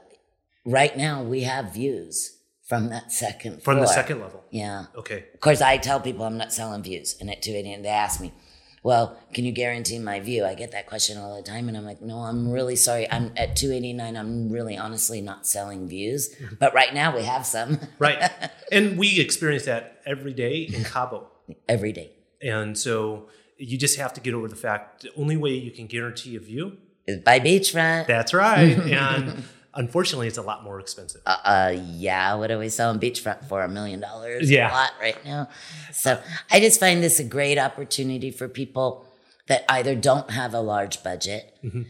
right 0.65 0.97
now 0.97 1.23
we 1.23 1.43
have 1.43 1.73
views 1.73 2.37
from 2.67 2.89
that 2.89 3.13
second 3.13 3.63
From 3.63 3.79
the 3.79 3.87
second 3.87 4.19
level. 4.19 4.43
Yeah. 4.49 4.87
Okay. 4.93 5.25
Of 5.33 5.39
course, 5.39 5.61
I 5.61 5.77
tell 5.77 6.01
people 6.01 6.25
I'm 6.25 6.37
not 6.37 6.51
selling 6.51 6.83
views, 6.83 7.15
and 7.21 7.29
at 7.29 7.41
280, 7.41 7.73
and 7.73 7.85
they 7.85 7.89
ask 7.89 8.19
me, 8.19 8.33
"Well, 8.83 9.17
can 9.33 9.45
you 9.45 9.51
guarantee 9.51 9.99
my 9.99 10.19
view?" 10.19 10.45
I 10.45 10.53
get 10.55 10.71
that 10.71 10.87
question 10.87 11.17
all 11.17 11.35
the 11.35 11.43
time, 11.43 11.67
and 11.67 11.77
I'm 11.77 11.85
like, 11.85 12.01
"No, 12.01 12.19
I'm 12.19 12.51
really 12.51 12.75
sorry. 12.75 13.09
I'm 13.11 13.31
at 13.37 13.55
289. 13.55 14.15
I'm 14.17 14.49
really, 14.51 14.77
honestly, 14.77 15.21
not 15.21 15.45
selling 15.45 15.87
views, 15.87 16.29
mm-hmm. 16.35 16.55
but 16.59 16.73
right 16.73 16.93
now 16.93 17.15
we 17.15 17.23
have 17.23 17.45
some 17.45 17.79
Right. 17.99 18.31
and 18.71 18.97
we 18.97 19.19
experience 19.19 19.65
that 19.65 20.01
every 20.05 20.33
day 20.33 20.61
in 20.73 20.83
Cabo. 20.83 21.27
every 21.69 21.91
day. 21.91 22.11
And 22.41 22.77
so 22.77 23.27
you 23.57 23.77
just 23.77 23.97
have 23.99 24.13
to 24.13 24.21
get 24.21 24.33
over 24.33 24.47
the 24.47 24.55
fact 24.55 25.03
the 25.03 25.11
only 25.15 25.37
way 25.37 25.51
you 25.51 25.69
can 25.71 25.85
guarantee 25.87 26.35
a 26.35 26.39
view, 26.39 26.77
Is 27.05 27.17
by 27.19 27.39
beachfront. 27.39 28.07
that's 28.07 28.33
right. 28.33 28.77
and 28.79 29.43
unfortunately, 29.73 30.27
it's 30.27 30.37
a 30.37 30.41
lot 30.41 30.63
more 30.63 30.79
expensive. 30.79 31.21
uh, 31.25 31.37
uh, 31.43 31.75
yeah, 31.93 32.33
what 32.35 32.51
are 32.51 32.57
we 32.59 32.69
selling 32.69 32.99
beachfront 32.99 33.45
for? 33.47 33.63
A 33.63 33.69
million 33.69 33.99
dollars 33.99 34.49
Yeah. 34.49 34.71
a 34.71 34.73
lot 34.73 34.91
right 34.99 35.25
now. 35.25 35.47
So 35.91 36.19
I 36.51 36.59
just 36.59 36.79
find 36.79 37.01
this 37.03 37.19
a 37.19 37.23
great 37.23 37.57
opportunity 37.57 38.31
for 38.31 38.47
people 38.47 39.05
that 39.47 39.65
either 39.69 39.95
don't 39.95 40.29
have 40.31 40.53
a 40.53 40.61
large 40.61 41.03
budget 41.03 41.57
Mm-hmm. 41.63 41.83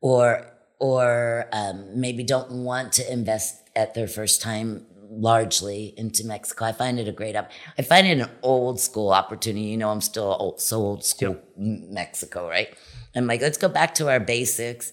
or 0.00 0.46
or 0.80 1.46
um, 1.52 2.00
maybe 2.00 2.24
don't 2.24 2.50
want 2.50 2.92
to 2.94 3.12
invest 3.12 3.56
at 3.76 3.94
their 3.94 4.08
first 4.08 4.42
time 4.42 4.86
largely 5.08 5.94
into 5.96 6.26
Mexico. 6.26 6.64
I 6.64 6.72
find 6.72 6.98
it 6.98 7.06
a 7.08 7.12
great 7.12 7.36
up. 7.36 7.50
I 7.78 7.82
find 7.82 8.06
it 8.06 8.18
an 8.18 8.28
old 8.42 8.80
school 8.80 9.10
opportunity. 9.10 9.66
You 9.66 9.76
know, 9.76 9.90
I'm 9.90 10.00
still 10.00 10.36
old, 10.38 10.60
so 10.60 10.78
old 10.78 11.04
school 11.04 11.38
Mexico, 11.56 12.48
right? 12.48 12.68
I'm 13.14 13.26
like, 13.28 13.40
let's 13.40 13.58
go 13.58 13.68
back 13.68 13.94
to 13.96 14.08
our 14.10 14.18
basics 14.18 14.92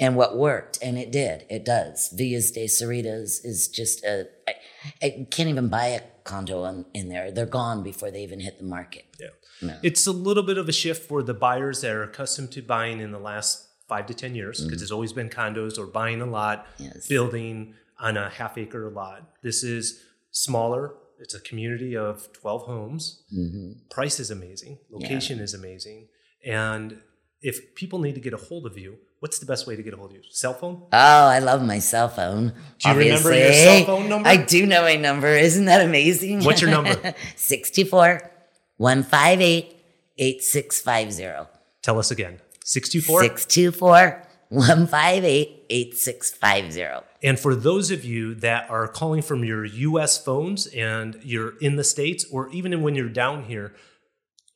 and 0.00 0.16
what 0.16 0.36
worked, 0.36 0.78
and 0.82 0.98
it 0.98 1.12
did. 1.12 1.44
It 1.50 1.64
does. 1.64 2.08
Villas 2.08 2.50
de 2.50 2.66
Cerritos 2.66 3.44
is 3.44 3.68
just 3.68 4.02
a. 4.04 4.26
I, 4.48 4.54
I 5.02 5.26
can't 5.30 5.48
even 5.48 5.68
buy 5.68 5.86
a 5.88 6.00
condo 6.24 6.64
on, 6.64 6.86
in 6.94 7.08
there. 7.08 7.30
They're 7.30 7.46
gone 7.46 7.82
before 7.82 8.10
they 8.10 8.22
even 8.22 8.40
hit 8.40 8.58
the 8.58 8.64
market. 8.64 9.04
Yeah. 9.20 9.28
No. 9.62 9.76
It's 9.82 10.06
a 10.06 10.12
little 10.12 10.42
bit 10.42 10.56
of 10.56 10.68
a 10.68 10.72
shift 10.72 11.06
for 11.06 11.22
the 11.22 11.34
buyers 11.34 11.82
that 11.82 11.92
are 11.92 12.02
accustomed 12.02 12.50
to 12.52 12.62
buying 12.62 13.00
in 13.00 13.12
the 13.12 13.18
last 13.18 13.68
five 13.88 14.06
to 14.06 14.14
10 14.14 14.34
years 14.34 14.64
because 14.64 14.80
mm. 14.80 14.82
it's 14.82 14.92
always 14.92 15.12
been 15.12 15.28
condos 15.28 15.78
or 15.78 15.86
buying 15.86 16.22
a 16.22 16.26
lot, 16.26 16.66
yes. 16.78 17.06
building 17.06 17.74
on 17.98 18.16
a 18.16 18.30
half 18.30 18.56
acre 18.56 18.88
lot. 18.88 19.28
This 19.42 19.62
is 19.62 20.00
smaller. 20.30 20.94
It's 21.18 21.34
a 21.34 21.40
community 21.40 21.96
of 21.96 22.32
12 22.32 22.62
homes. 22.62 23.22
Mm-hmm. 23.36 23.72
Price 23.90 24.18
is 24.18 24.30
amazing. 24.30 24.78
Location 24.90 25.38
yeah. 25.38 25.44
is 25.44 25.52
amazing. 25.52 26.08
And 26.46 27.02
if 27.42 27.74
people 27.74 27.98
need 27.98 28.14
to 28.14 28.20
get 28.20 28.32
a 28.32 28.38
hold 28.38 28.64
of 28.64 28.78
you, 28.78 28.96
what's 29.20 29.38
the 29.38 29.46
best 29.46 29.66
way 29.66 29.76
to 29.76 29.82
get 29.82 29.94
a 29.94 29.96
hold 29.96 30.10
of 30.10 30.16
you? 30.16 30.22
Cell 30.30 30.54
phone? 30.54 30.82
Oh, 30.92 31.28
I 31.28 31.38
love 31.38 31.64
my 31.64 31.78
cell 31.78 32.08
phone. 32.08 32.48
Do 32.48 32.88
you 32.88 32.90
obviously. 32.90 33.30
remember 33.30 33.34
your 33.34 33.52
cell 33.52 33.84
phone 33.84 34.08
number? 34.08 34.28
I 34.28 34.36
do 34.36 34.66
know 34.66 34.82
my 34.82 34.96
number. 34.96 35.28
Isn't 35.28 35.66
that 35.66 35.82
amazing? 35.82 36.44
What's 36.44 36.60
your 36.60 36.70
number? 36.70 37.14
64 37.36 38.30
158 38.78 39.76
8650. 40.18 41.50
Tell 41.82 41.98
us 41.98 42.10
again. 42.10 42.40
624 42.64 43.22
624 43.36 44.26
158 44.48 45.66
8650. 45.70 47.06
And 47.22 47.38
for 47.38 47.54
those 47.54 47.90
of 47.90 48.04
you 48.04 48.34
that 48.36 48.68
are 48.70 48.88
calling 48.88 49.22
from 49.22 49.44
your 49.44 49.64
US 49.64 50.22
phones 50.22 50.66
and 50.66 51.18
you're 51.22 51.56
in 51.58 51.76
the 51.76 51.84
States, 51.84 52.24
or 52.32 52.48
even 52.50 52.82
when 52.82 52.94
you're 52.94 53.08
down 53.08 53.44
here, 53.44 53.74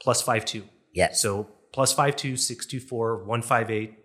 plus 0.01 0.23
52. 0.23 0.65
Yes. 0.93 1.21
So 1.21 1.49
plus 1.73 1.93
52 1.93 2.37
624 2.37 3.25
158 3.25 4.04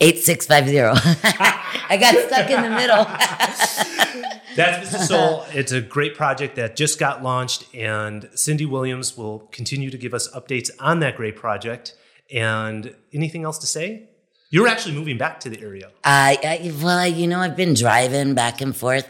8650. 0.00 0.80
I 1.90 1.96
got 1.96 2.14
stuck 2.26 2.50
in 2.50 2.62
the 2.62 2.70
middle. 2.70 3.04
That's 4.56 4.90
Vistasol. 4.90 5.54
It's 5.54 5.72
a 5.72 5.80
great 5.80 6.14
project 6.16 6.56
that 6.56 6.74
just 6.74 6.98
got 6.98 7.22
launched, 7.22 7.66
and 7.74 8.24
Cyndi 8.34 8.68
Williams 8.68 9.16
will 9.16 9.40
continue 9.52 9.90
to 9.90 9.98
give 9.98 10.14
us 10.14 10.28
updates 10.32 10.70
on 10.80 11.00
that 11.00 11.16
great 11.16 11.36
project. 11.36 11.94
And 12.32 12.94
anything 13.12 13.44
else 13.44 13.58
to 13.58 13.66
say? 13.66 14.08
You're 14.50 14.68
actually 14.68 14.94
moving 14.94 15.18
back 15.18 15.40
to 15.40 15.50
the 15.50 15.60
area. 15.60 15.90
I, 16.02 16.38
I 16.42 16.82
well, 16.82 17.06
you 17.06 17.26
know, 17.26 17.40
I've 17.40 17.56
been 17.56 17.74
driving 17.74 18.34
back 18.34 18.60
and 18.60 18.74
forth. 18.74 19.08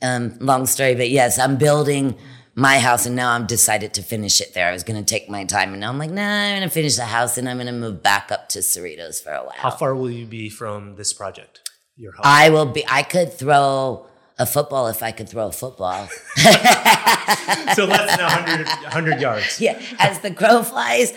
Um, 0.00 0.36
long 0.38 0.66
story, 0.66 0.94
but 0.94 1.10
yes, 1.10 1.38
I'm 1.38 1.56
building 1.56 2.16
my 2.58 2.80
house 2.80 3.06
and 3.06 3.14
now 3.14 3.30
I'm 3.30 3.46
decided 3.46 3.94
to 3.94 4.02
finish 4.02 4.40
it 4.40 4.52
there. 4.52 4.68
I 4.68 4.72
was 4.72 4.82
going 4.82 4.98
to 4.98 5.04
take 5.04 5.30
my 5.30 5.44
time 5.44 5.70
and 5.70 5.80
now 5.80 5.90
I'm 5.90 5.98
like, 5.98 6.10
nah, 6.10 6.22
I'm 6.22 6.58
going 6.58 6.68
to 6.68 6.74
finish 6.74 6.96
the 6.96 7.04
house 7.04 7.38
and 7.38 7.48
I'm 7.48 7.56
going 7.56 7.68
to 7.68 7.72
move 7.72 8.02
back 8.02 8.32
up 8.32 8.48
to 8.50 8.58
Cerritos 8.58 9.22
for 9.22 9.30
a 9.30 9.44
while. 9.44 9.54
How 9.54 9.70
far 9.70 9.94
will 9.94 10.10
you 10.10 10.26
be 10.26 10.48
from 10.50 10.96
this 10.96 11.12
project? 11.12 11.70
Your 11.96 12.10
house? 12.16 12.22
I 12.24 12.50
will 12.50 12.66
be, 12.66 12.84
I 12.88 13.04
could 13.04 13.32
throw 13.32 14.06
a 14.40 14.44
football 14.44 14.88
if 14.88 15.04
I 15.04 15.12
could 15.12 15.28
throw 15.28 15.46
a 15.46 15.52
football. 15.52 16.08
so 16.36 17.84
less 17.84 18.16
than 18.16 18.26
100, 18.26 18.66
100 18.66 19.20
yards. 19.20 19.60
Yeah. 19.60 19.80
As 20.00 20.18
the 20.18 20.32
crow 20.32 20.64
flies, 20.64 21.12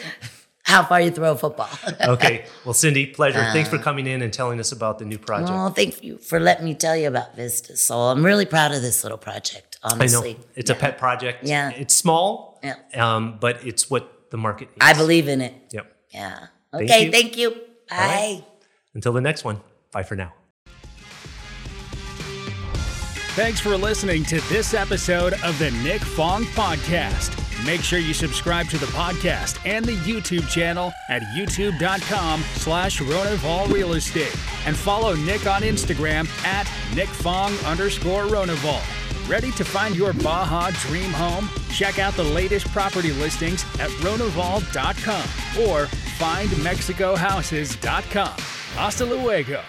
how 0.71 0.83
far 0.83 1.01
you 1.01 1.11
throw 1.11 1.31
a 1.33 1.37
football. 1.37 1.69
okay. 2.01 2.45
Well, 2.65 2.73
Cyndi, 2.73 3.13
pleasure. 3.13 3.39
Uh, 3.39 3.53
Thanks 3.53 3.69
for 3.69 3.77
uh, 3.77 3.81
coming 3.81 4.07
in 4.07 4.21
and 4.21 4.31
telling 4.31 4.59
us 4.59 4.71
about 4.71 4.99
the 4.99 5.05
new 5.05 5.17
project. 5.17 5.51
Well, 5.51 5.69
thank 5.69 6.03
you 6.03 6.17
for 6.17 6.39
letting 6.39 6.65
me 6.65 6.73
tell 6.73 6.95
you 6.95 7.07
about 7.07 7.35
Vistasol. 7.35 8.11
I'm 8.11 8.25
really 8.25 8.45
proud 8.45 8.71
of 8.71 8.81
this 8.81 9.03
little 9.03 9.17
project 9.17 9.71
honestly. 9.83 10.31
I 10.31 10.33
know. 10.33 10.39
It's 10.55 10.69
yeah. 10.69 10.75
a 10.75 10.79
pet 10.79 10.97
project. 10.97 11.43
Yeah. 11.43 11.69
It's 11.71 11.95
small, 11.95 12.59
yeah. 12.63 12.75
um, 12.95 13.37
but 13.39 13.65
it's 13.65 13.89
what 13.89 14.31
the 14.31 14.37
market 14.37 14.69
needs. 14.69 14.79
I 14.81 14.93
believe 14.93 15.27
in 15.27 15.41
it. 15.41 15.53
Yep. 15.71 15.95
Yeah. 16.09 16.47
Okay. 16.73 16.87
Thank 16.87 17.05
you. 17.05 17.11
Thank 17.11 17.37
you. 17.37 17.51
Bye. 17.89 17.97
Right. 17.97 18.43
Until 18.93 19.13
the 19.13 19.21
next 19.21 19.43
one. 19.43 19.61
Bye 19.91 20.03
for 20.03 20.15
now. 20.15 20.33
Thanks 23.33 23.61
for 23.61 23.77
listening 23.77 24.25
to 24.25 24.41
this 24.49 24.73
episode 24.73 25.33
of 25.43 25.57
the 25.57 25.71
Nick 25.83 26.01
Fong 26.01 26.43
Podcast. 26.45 27.40
Make 27.65 27.81
sure 27.81 27.99
you 27.99 28.13
subscribe 28.13 28.67
to 28.69 28.77
the 28.77 28.85
podcast 28.87 29.59
and 29.65 29.85
the 29.85 29.95
YouTube 29.97 30.49
channel 30.49 30.91
at 31.09 31.21
youtube.com 31.35 32.41
slash 32.55 32.99
Ronival 32.99 33.71
Real 33.71 33.93
Estate 33.93 34.35
and 34.65 34.75
follow 34.75 35.13
Nick 35.15 35.45
on 35.45 35.61
Instagram 35.61 36.27
at 36.43 36.65
nickfong 36.91 37.63
underscore 37.69 38.23
Ronival. 38.23 38.81
Ready 39.29 39.51
to 39.51 39.63
find 39.63 39.95
your 39.95 40.13
Baja 40.13 40.71
dream 40.87 41.11
home? 41.11 41.47
Check 41.71 41.99
out 41.99 42.15
the 42.15 42.23
latest 42.23 42.67
property 42.71 43.11
listings 43.13 43.63
at 43.79 43.91
ronival.com 44.01 45.21
or 45.63 45.85
findmexicohouses.com. 46.17 48.35
Hasta 48.75 49.05
luego. 49.05 49.61